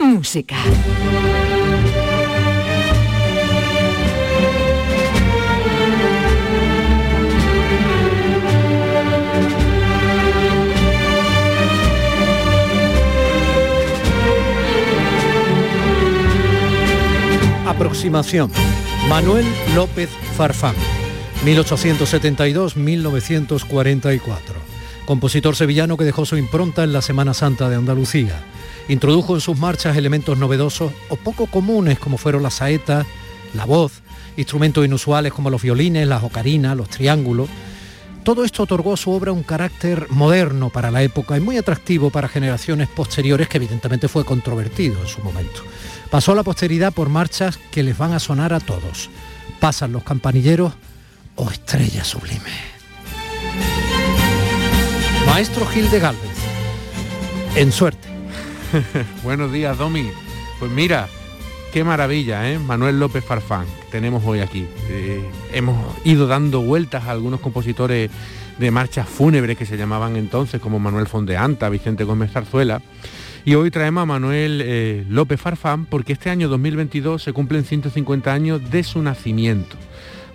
[0.00, 0.56] Música.
[17.66, 18.50] Aproximación.
[19.08, 20.74] Manuel López Farfán,
[21.44, 24.30] 1872-1944.
[25.04, 28.44] Compositor sevillano que dejó su impronta en la Semana Santa de Andalucía.
[28.90, 33.06] Introdujo en sus marchas elementos novedosos o poco comunes como fueron la saeta,
[33.54, 34.02] la voz,
[34.36, 37.48] instrumentos inusuales como los violines, las ocarinas, los triángulos.
[38.24, 42.10] Todo esto otorgó a su obra un carácter moderno para la época y muy atractivo
[42.10, 45.62] para generaciones posteriores que evidentemente fue controvertido en su momento.
[46.10, 49.08] Pasó a la posteridad por marchas que les van a sonar a todos.
[49.60, 50.72] Pasan los campanilleros
[51.36, 52.40] o Estrella Sublime.
[55.26, 56.38] Maestro Gil de Galvez,
[57.54, 58.19] en suerte.
[59.24, 60.10] Buenos días, Domi.
[60.58, 61.08] Pues mira,
[61.72, 62.58] qué maravilla, ¿eh?
[62.58, 64.66] Manuel López Farfán, tenemos hoy aquí.
[64.88, 68.10] Eh, hemos ido dando vueltas a algunos compositores
[68.58, 72.80] de marchas fúnebres que se llamaban entonces, como Manuel Fondeanta, Vicente Gómez Zarzuela.
[73.44, 78.32] Y hoy traemos a Manuel eh, López Farfán porque este año 2022 se cumplen 150
[78.32, 79.76] años de su nacimiento.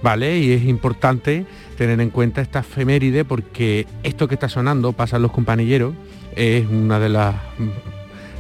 [0.02, 0.38] ¿Vale?
[0.40, 1.46] Y es importante
[1.78, 5.94] tener en cuenta esta efeméride porque esto que está sonando, pasan los compañeros,
[6.36, 7.36] es una de las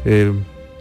[0.05, 0.31] eh,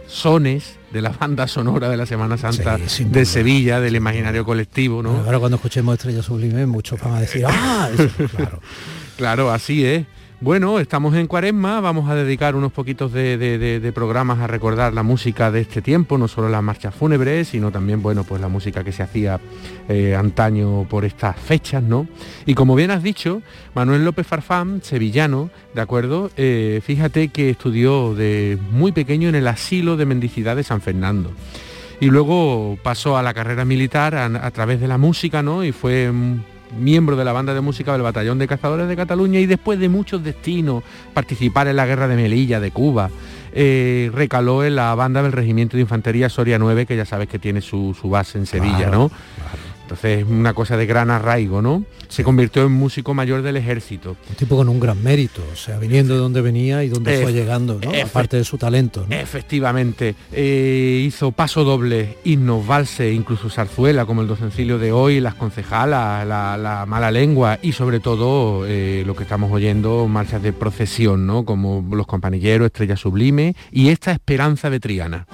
[0.07, 5.17] sones de la banda sonora de la Semana Santa de Sevilla, del imaginario colectivo, ¿no?
[5.25, 8.61] Ahora cuando escuchemos Estrella Sublime muchos van a decir, ah, eso, claro.
[9.17, 10.05] Claro, así es.
[10.41, 15.49] Bueno, estamos en cuaresma, vamos a dedicar unos poquitos de, programas a recordar la música
[15.49, 18.91] de este tiempo, no solo las marchas fúnebres, sino también, bueno, pues la música que
[18.91, 19.39] se hacía
[19.87, 22.05] eh, antaño por estas fechas, ¿no?
[22.45, 23.41] Y como bien has dicho,
[23.73, 26.29] Manuel López Farfán, sevillano, ¿de acuerdo?
[26.35, 31.31] Eh, fíjate que estudió de muy pequeño en el asilo de mendicidad de San Fernando
[32.01, 35.63] y luego pasó a la carrera militar a, a través de la música, ¿no?
[35.63, 36.11] Y fue
[36.77, 39.89] miembro de la banda de música del Batallón de Cazadores de Cataluña y después de
[39.89, 43.09] muchos destinos, participar en la guerra de Melilla, de Cuba,
[43.53, 47.39] eh, recaló en la banda del Regimiento de Infantería Soria 9, que ya sabes que
[47.39, 49.11] tiene su, su base en Sevilla, Claro, ¿no?
[49.85, 51.83] Entonces es una cosa de gran arraigo, ¿no?
[52.09, 54.17] Se convirtió en músico mayor del ejército.
[54.27, 57.31] Un tipo con un gran mérito, o sea, viniendo de donde venía y donde fue
[57.33, 57.91] llegando, ¿no?
[58.03, 59.15] Aparte de su talento, ¿no?
[59.15, 65.35] Efectivamente, eh, hizo paso doble, himnos, valses, incluso zarzuela, como el docencilio de hoy, las
[65.35, 70.51] concejalas, la, la mala lengua y sobre todo eh, lo que estamos oyendo, marchas de
[70.51, 71.45] procesión, ¿no?
[71.45, 75.27] Como Los Campanilleros, Estrella Sublime y esta Esperanza de Triana.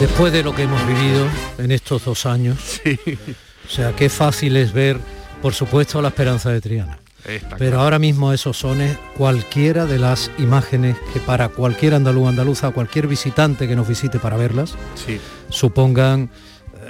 [0.00, 1.26] Después de lo que hemos vivido
[1.58, 2.80] en estos dos años,
[3.66, 4.98] o sea, qué fácil es ver,
[5.42, 6.98] por supuesto, la esperanza de Triana.
[7.26, 7.80] Está Pero claro.
[7.82, 13.68] ahora mismo esos sones, cualquiera de las imágenes que para cualquier andaluz andaluza, cualquier visitante
[13.68, 15.20] que nos visite para verlas, Sí.
[15.50, 16.30] supongan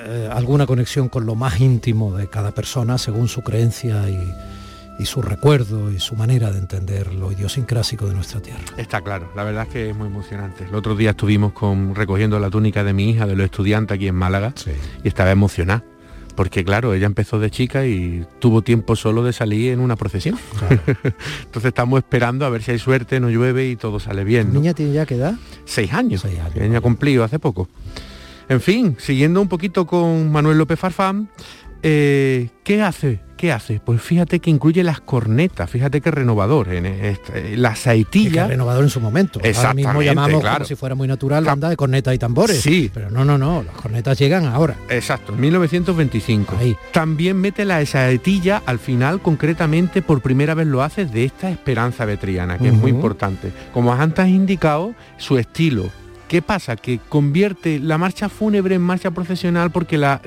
[0.06, 4.32] eh, alguna conexión con lo más íntimo de cada persona según su creencia y,
[5.01, 8.61] y su recuerdo y su manera de entender lo idiosincrásico de nuestra tierra.
[8.76, 10.64] Está claro, la verdad es que es muy emocionante.
[10.64, 14.09] El otro día estuvimos con, recogiendo la túnica de mi hija, de los estudiantes aquí
[14.09, 14.53] en Málaga,
[15.03, 15.82] y estaba emocionada.
[16.36, 20.38] Porque claro, ella empezó de chica y tuvo tiempo solo de salir en una procesión.
[21.44, 24.48] Entonces estamos esperando a ver si hay suerte, no llueve y todo sale bien.
[24.48, 24.61] ¿no?
[24.61, 25.34] ¿Niña tiene ya qué edad?
[25.64, 26.24] Seis años.
[26.24, 27.68] Ella ha cumplido hace poco.
[28.48, 31.28] En fin, siguiendo un poquito con Manuel López Farfán,
[31.82, 33.20] eh, ¿qué hace?
[33.41, 33.80] ¿Qué hace?
[33.82, 37.16] Pues fíjate que incluye las cornetas, fíjate qué renovador, en eh,
[37.57, 38.47] la Y que saetilla.
[38.47, 39.38] renovador en su momento.
[39.38, 40.57] Ahora mismo Exactamente, llamamos claro.
[40.57, 42.61] como si fuera muy natural banda de cornetas y tambores.
[42.61, 42.91] Sí.
[42.93, 44.76] Pero no, no, no, las cornetas llegan ahora.
[44.91, 46.55] Exacto, en 1925.
[46.93, 52.05] También mete la saetilla al final, concretamente por primera vez lo hace de esta Esperanza
[52.05, 53.53] Betriana, que es muy importante.
[53.72, 55.88] Como antes has indicado, su estilo.
[56.31, 56.76] ¿Qué pasa?
[56.76, 60.22] Que convierte la marcha fúnebre en marcha procesional porque la,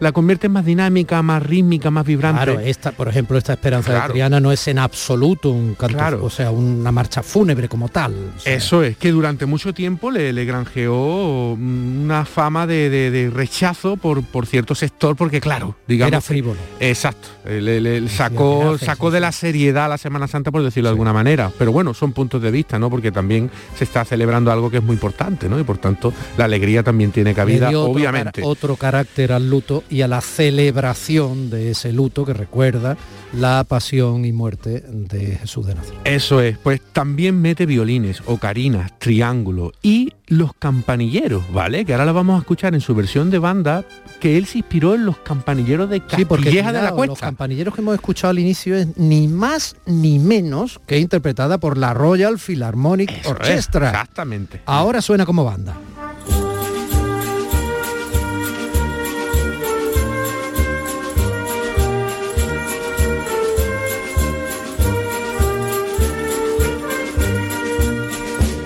[0.00, 2.42] la convierte en más dinámica, más rítmica, más vibrante.
[2.44, 4.08] Claro, esta, por ejemplo, esta Esperanza Claro.
[4.08, 6.24] de Triana no es en absoluto un canto, Claro.
[6.24, 8.32] o sea, una marcha fúnebre como tal.
[8.36, 12.90] o sea, Eso es, que durante mucho tiempo le, le granjeó mm, una fama de,
[12.90, 16.08] de- de rechazo por, por cierto sector, porque claro, digamos...
[16.08, 16.58] Era frívolo.
[16.80, 20.94] Exacto, eh, le, le sacó, sacó de la seriedad la Semana Santa, por decirlo de
[20.94, 21.52] alguna manera.
[21.58, 22.90] Pero bueno, son puntos de vista, ¿no?
[22.90, 25.11] Porque también se está celebrando algo que es muy importante,
[25.48, 25.58] ¿no?
[25.60, 28.42] Y por tanto, la alegría también tiene cabida, otro obviamente.
[28.44, 32.96] otro carácter al luto y a la celebración de ese luto que recuerda
[33.34, 36.00] la pasión y muerte de Jesús de Nazaret.
[36.04, 41.84] Eso es, pues también mete violines, ocarinas, triángulo y los campanilleros, ¿vale?
[41.84, 43.84] Que ahora la vamos a escuchar en su versión de banda,
[44.20, 47.06] que él se inspiró en los campanilleros de Sí, porque Castilleja de la Cuesta.
[47.12, 51.76] los campanilleros que hemos escuchado al inicio es ni más ni menos que interpretada por
[51.76, 53.90] la Royal Philharmonic Eso es, Orchestra.
[53.90, 54.62] exactamente.
[54.64, 55.76] Ahora suena como banda.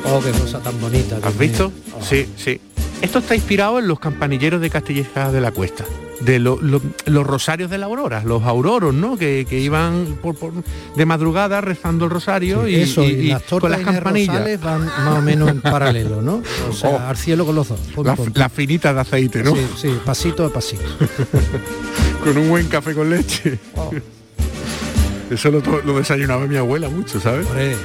[0.08, 1.18] Oh, qué cosa tan bonita.
[1.22, 1.72] ¿Has visto?
[1.92, 2.02] Oh.
[2.02, 2.60] Sí, sí.
[3.02, 5.84] Esto está inspirado en los campanilleros de Castilleja de la Cuesta.
[6.20, 9.18] De lo- lo- los rosarios de la aurora, los auroros, ¿no?
[9.18, 10.52] Que, que iban por, por-
[10.96, 14.60] de madrugada rezando el rosario Sí, y, eso, y, las con tortas las Inés campanillas.
[14.62, 16.42] Van más o menos en paralelo, ¿no?
[16.70, 16.98] O sea, Oh.
[16.98, 17.78] al cielo con los dos.
[17.94, 18.30] Pum, La, pum.
[18.34, 19.54] la finita de aceite, ¿no?
[19.54, 20.84] Sí, sí, pasito a pasito.
[22.24, 23.58] con un buen café con leche.
[23.74, 23.90] Oh.
[25.30, 27.46] Eso lo desayunaba mi abuela mucho, ¿sabes?
[27.46, 27.76] Hombre,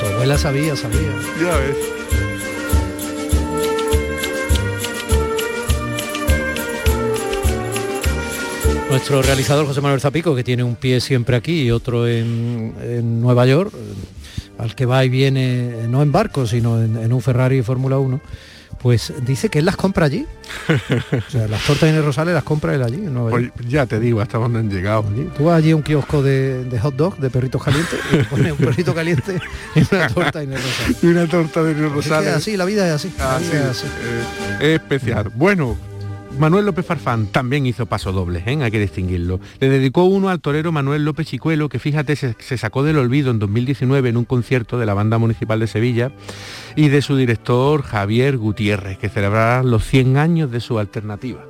[0.00, 1.10] tu abuela sabía, sabía.
[1.42, 1.76] Ya ves.
[8.90, 13.20] Nuestro realizador José Manuel Zapico, que tiene un pie siempre aquí y otro en, en
[13.20, 13.94] Nueva York, eh,
[14.58, 17.98] al que va y viene, eh, no en barco, sino en, en un Ferrari Fórmula
[17.98, 18.18] 1,
[18.80, 20.24] pues dice que él las compra allí.
[21.28, 23.52] O sea, las tortas Inés Rosales las compra él allí en Nueva York.
[23.56, 25.04] Pues ya te digo hasta dónde han llegado.
[25.36, 28.24] Tú vas allí a un kiosco de, de hot dog, de perritos calientes, y te
[28.30, 29.38] pones un perrito caliente
[29.74, 31.02] y una torta Inés Rosales.
[31.02, 32.34] Y una torta de Inés Es que es Rosales.
[32.34, 33.12] así, la vida es así.
[33.20, 33.86] Ah, vida sí, es así.
[34.02, 35.30] eh, es especial.
[35.34, 35.76] Bueno,
[36.38, 38.58] Manuel López Farfán también hizo paso doble, ¿eh?
[38.62, 39.40] hay que distinguirlo.
[39.58, 43.32] Le dedicó uno al torero Manuel López Chicuelo, que fíjate, se, se sacó del olvido
[43.32, 46.12] en 2019 en un concierto de la Banda Municipal de Sevilla
[46.76, 51.44] y de su director Javier Gutiérrez, que celebrará los 100 años de su alternativa.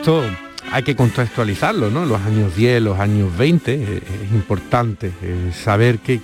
[0.00, 0.22] Esto
[0.72, 2.06] hay que contextualizarlo, ¿no?
[2.06, 6.22] Los años 10, los años 20, eh, es importante eh, saber que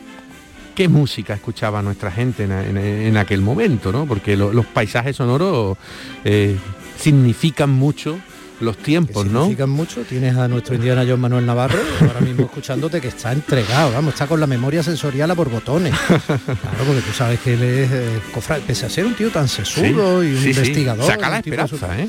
[0.75, 4.07] qué música escuchaba nuestra gente en, aquel momento, ¿no?
[4.07, 5.77] Porque lo- los paisajes sonoros
[6.25, 6.57] eh,
[6.99, 8.19] significan mucho
[8.61, 9.41] los tiempos, ¿no?
[9.43, 10.01] significan mucho.
[10.03, 14.27] Tienes a nuestro Indiana John Manuel Navarro ahora mismo escuchándote que está entregado, vamos, está
[14.27, 15.95] con la memoria sensorial a borbotones.
[16.07, 18.21] Claro, porque tú sabes que él es eh,
[18.67, 20.61] pese a ser un tío tan sesudo Sí, y un sí, sí.
[20.61, 21.07] investigador.
[21.07, 22.09] Saca la esperanza, su- ¿eh?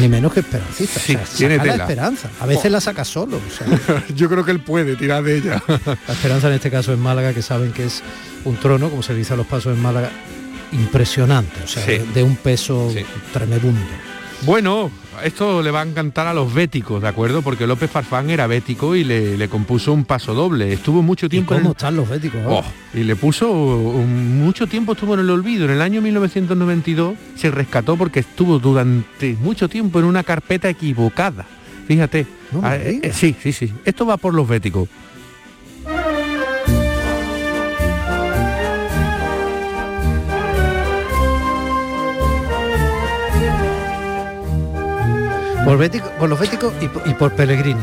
[0.00, 0.98] Ni, menos que esperancista.
[1.00, 2.30] O sea, tiene saca la esperanza.
[2.40, 3.36] A veces la saca solo.
[3.38, 5.62] o sea, Yo creo que él puede tirar de ella.
[5.66, 8.02] la esperanza en este caso en Málaga, que saben que es
[8.44, 10.10] un trono, como se dice a los pasos en Málaga,
[10.72, 12.92] impresionante, o sea, de un peso
[13.32, 13.80] tremebundo.
[14.42, 14.90] Bueno,
[15.24, 17.42] esto le va a encantar a los béticos, ¿de acuerdo?
[17.42, 20.72] Porque López Farfán era bético y le, le compuso un paso doble.
[20.72, 22.40] Estuvo mucho tiempo en ¿Cómo están los béticos?
[22.44, 22.66] ahora?
[22.68, 25.64] Oh, y le puso un- mucho tiempo estuvo en el olvido.
[25.66, 31.44] En el año 1992 se rescató porque estuvo durante mucho tiempo en una carpeta equivocada.
[31.86, 32.26] Fíjate.
[32.52, 33.72] No Ah, eh, sí, sí, sí.
[33.84, 34.88] Esto va por los béticos.
[45.66, 47.82] Por, Bético- por los béticos y, por- y por Pellegrini.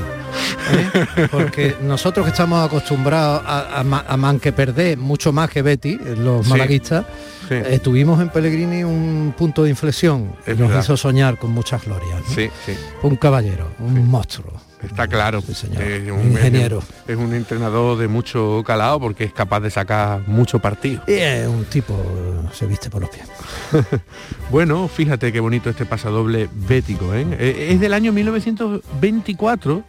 [0.71, 1.27] ¿eh?
[1.31, 5.61] Porque nosotros que estamos acostumbrados a, a, ma- a man que perder mucho más que
[5.61, 6.49] Betty, los Sí.
[6.51, 7.05] malaguistas,
[7.49, 7.55] Sí.
[7.55, 12.21] eh, tuvimos en Pellegrini un punto de inflexión que nos hizo soñar con muchas glorias.
[12.27, 12.33] ¿no?
[12.33, 12.73] Sí, sí.
[13.03, 14.53] Un caballero, un monstruo.
[14.83, 15.39] Está claro.
[15.47, 16.81] Es Un ingeniero.
[17.07, 21.01] Es, un entrenador de mucho calado porque es capaz de sacar mucho partido.
[21.07, 23.27] Y es un tipo, eh, se viste por los pies.
[24.51, 27.25] Bueno, fíjate qué bonito este pasadoble bético, ¿eh?
[27.39, 29.83] Eh, Es del año 1924,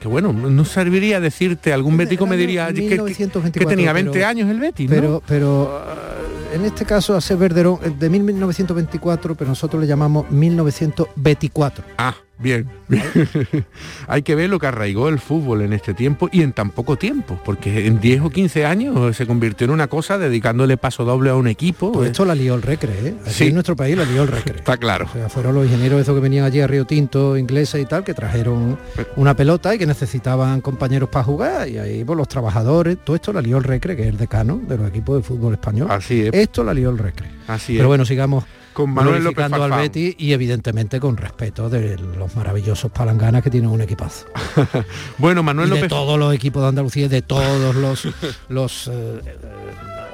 [0.00, 4.12] que bueno, no serviría decirte, algún bético me diría que- que, que, 1924, tenía 20
[4.12, 4.94] pero- años el Betis, ¿no?
[4.96, 10.30] Pero, pero ah, en este caso hace Verderón eh, de 1924, pero nosotros le llamamos
[10.30, 11.84] 1924.
[11.98, 12.14] Ah,
[12.44, 12.68] bien.
[14.06, 16.96] Hay que ver lo que arraigó el fútbol en este tiempo y en tan poco
[16.96, 21.30] tiempo, porque en 10 o 15 años se convirtió en una cosa dedicándole paso doble
[21.30, 21.90] a un equipo.
[21.92, 22.10] Pues eh.
[22.12, 23.14] esto la lió el Recre, ¿eh?
[23.22, 23.44] Aquí Sí.
[23.48, 24.56] en nuestro país la lió el Recre.
[24.58, 25.06] Está claro.
[25.10, 28.04] O sea, fueron los ingenieros esos que venían allí a Río Tinto, ingleses y tal,
[28.04, 28.78] que trajeron
[29.16, 33.32] una pelota y que necesitaban compañeros para jugar y ahí pues, los trabajadores, todo esto
[33.32, 35.88] la lió el Recre, que es el decano de los equipos de fútbol español.
[35.90, 36.34] Así es.
[36.34, 37.28] Esto la lió el Recre.
[37.48, 38.44] Así Pero bueno, sigamos
[38.74, 39.70] Con Manuel López al.
[39.70, 44.26] Betis y evidentemente con respeto de los maravillosos palanganas que tienen un equipazo.
[45.18, 48.08] Bueno, Manuel y de López todos los equipos de Andalucía y de todos los
[48.48, 49.36] los eh, eh,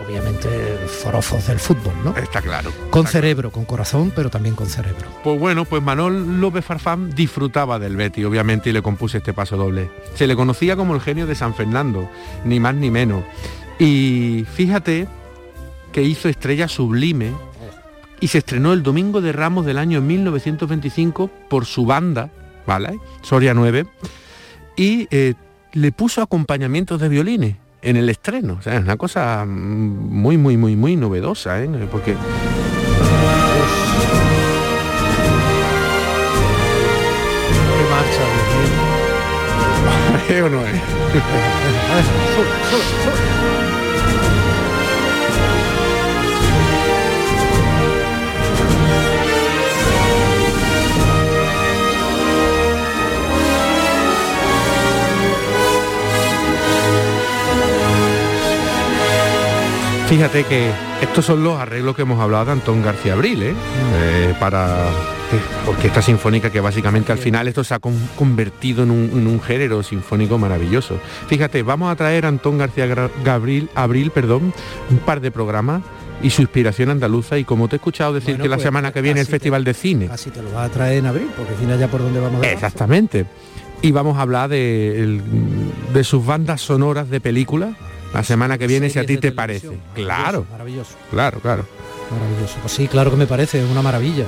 [0.06, 0.48] obviamente
[0.86, 2.16] forofos del fútbol, ¿no?
[2.16, 2.70] Está claro.
[2.90, 5.08] Con cerebro, con corazón, pero también con cerebro.
[5.24, 9.56] Pues bueno, pues Manuel López Farfán disfrutaba del Betty, obviamente, y le compuse este paso
[9.56, 9.90] doble.
[10.14, 12.10] Se le conocía como el genio de San Fernando,
[12.44, 13.24] ni más ni menos.
[13.78, 15.08] Y fíjate
[15.92, 17.32] que hizo Estrella Sublime
[18.20, 22.30] y se estrenó el Domingo de Ramos del año 1925 por su banda,
[22.66, 23.00] ¿vale?
[23.22, 23.86] Soria 9,
[24.76, 25.34] y eh,
[25.72, 28.56] le puso acompañamientos de violines en el estreno.
[28.58, 31.68] O sea, es una cosa muy, muy, muy, muy novedosa, ¿eh?
[31.90, 32.18] Porque ¿Qué
[37.90, 38.24] marcha,
[40.34, 40.80] ¿Es o no es?
[60.10, 60.70] Fíjate que
[61.02, 63.54] estos son los arreglos que hemos hablado de Antón García Abril, ¿eh?
[63.94, 68.90] Eh, para eh, orquesta sinfónica que básicamente al final esto se ha con- convertido en
[68.90, 70.98] un, en un género sinfónico maravilloso.
[71.28, 74.52] Fíjate, vamos a traer a Antón García Gra- Gabriel, Abril, perdón,
[74.90, 75.82] un par de programas
[76.22, 78.92] y su inspiración andaluza y como te he escuchado decir Bueno, que la pues, semana
[78.92, 80.06] que viene el te- Festival de Cine.
[80.08, 82.42] Casi te lo vas a traer en abril, porque al final ya por donde vamos
[82.44, 82.50] a.
[82.50, 83.26] Exactamente.
[83.80, 85.20] Y vamos a hablar de
[86.02, 87.76] sus bandas sonoras de películas
[88.12, 89.70] la semana que viene, si a ti te parece.
[89.94, 91.64] Claro, Maravilloso, claro, claro.
[92.10, 92.56] maravilloso.
[92.60, 94.24] Pues sí, claro que me parece, es una maravilla.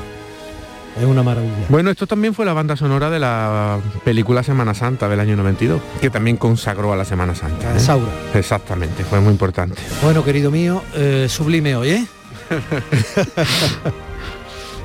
[0.98, 1.54] Es una maravilla.
[1.70, 5.80] Bueno, esto también fue la banda sonora de la película Semana Santa del año 92,
[6.02, 7.74] que también consagró a la Semana Santa.
[7.74, 7.80] ¿eh?
[7.80, 8.12] Saura.
[8.34, 9.80] Exactamente, fue muy importante.
[10.02, 12.06] Bueno, querido mío, eh, sublime hoy, ¿eh?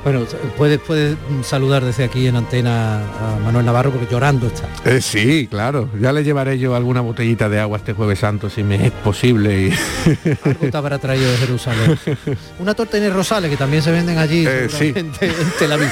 [0.04, 0.24] bueno,
[0.56, 4.68] puedes, puedes saludar desde aquí en antena a Manuel Navarro porque llorando está.
[4.84, 5.88] Eh, sí, claro.
[6.00, 9.68] Ya le llevaré yo alguna botellita de agua este jueves santo si me es posible.
[9.68, 9.72] Y...
[10.44, 11.98] Algo te habrá traído de Jerusalén.
[12.58, 14.92] Una torta en Rosales que también se venden allí Eh, sí.
[14.94, 15.12] en
[15.58, 15.90] Tel Aviv.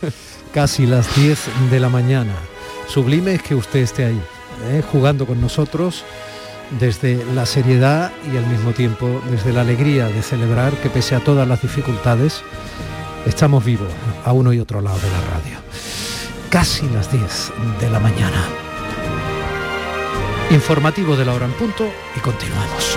[0.54, 1.38] Casi las 10
[1.70, 2.32] de la mañana.
[2.88, 4.20] Sublime es que usted esté ahí,
[4.70, 4.82] ¿eh?
[4.92, 6.04] jugando con nosotros
[6.80, 11.20] desde la seriedad y al mismo tiempo desde la alegría de celebrar que pese a
[11.20, 12.42] todas las dificultades
[13.26, 13.88] estamos vivos
[14.24, 15.58] a uno y otro lado de la radio.
[16.50, 18.42] Casi las 10 de la mañana.
[20.50, 21.84] Informativo de la hora en punto
[22.16, 22.96] y continuamos.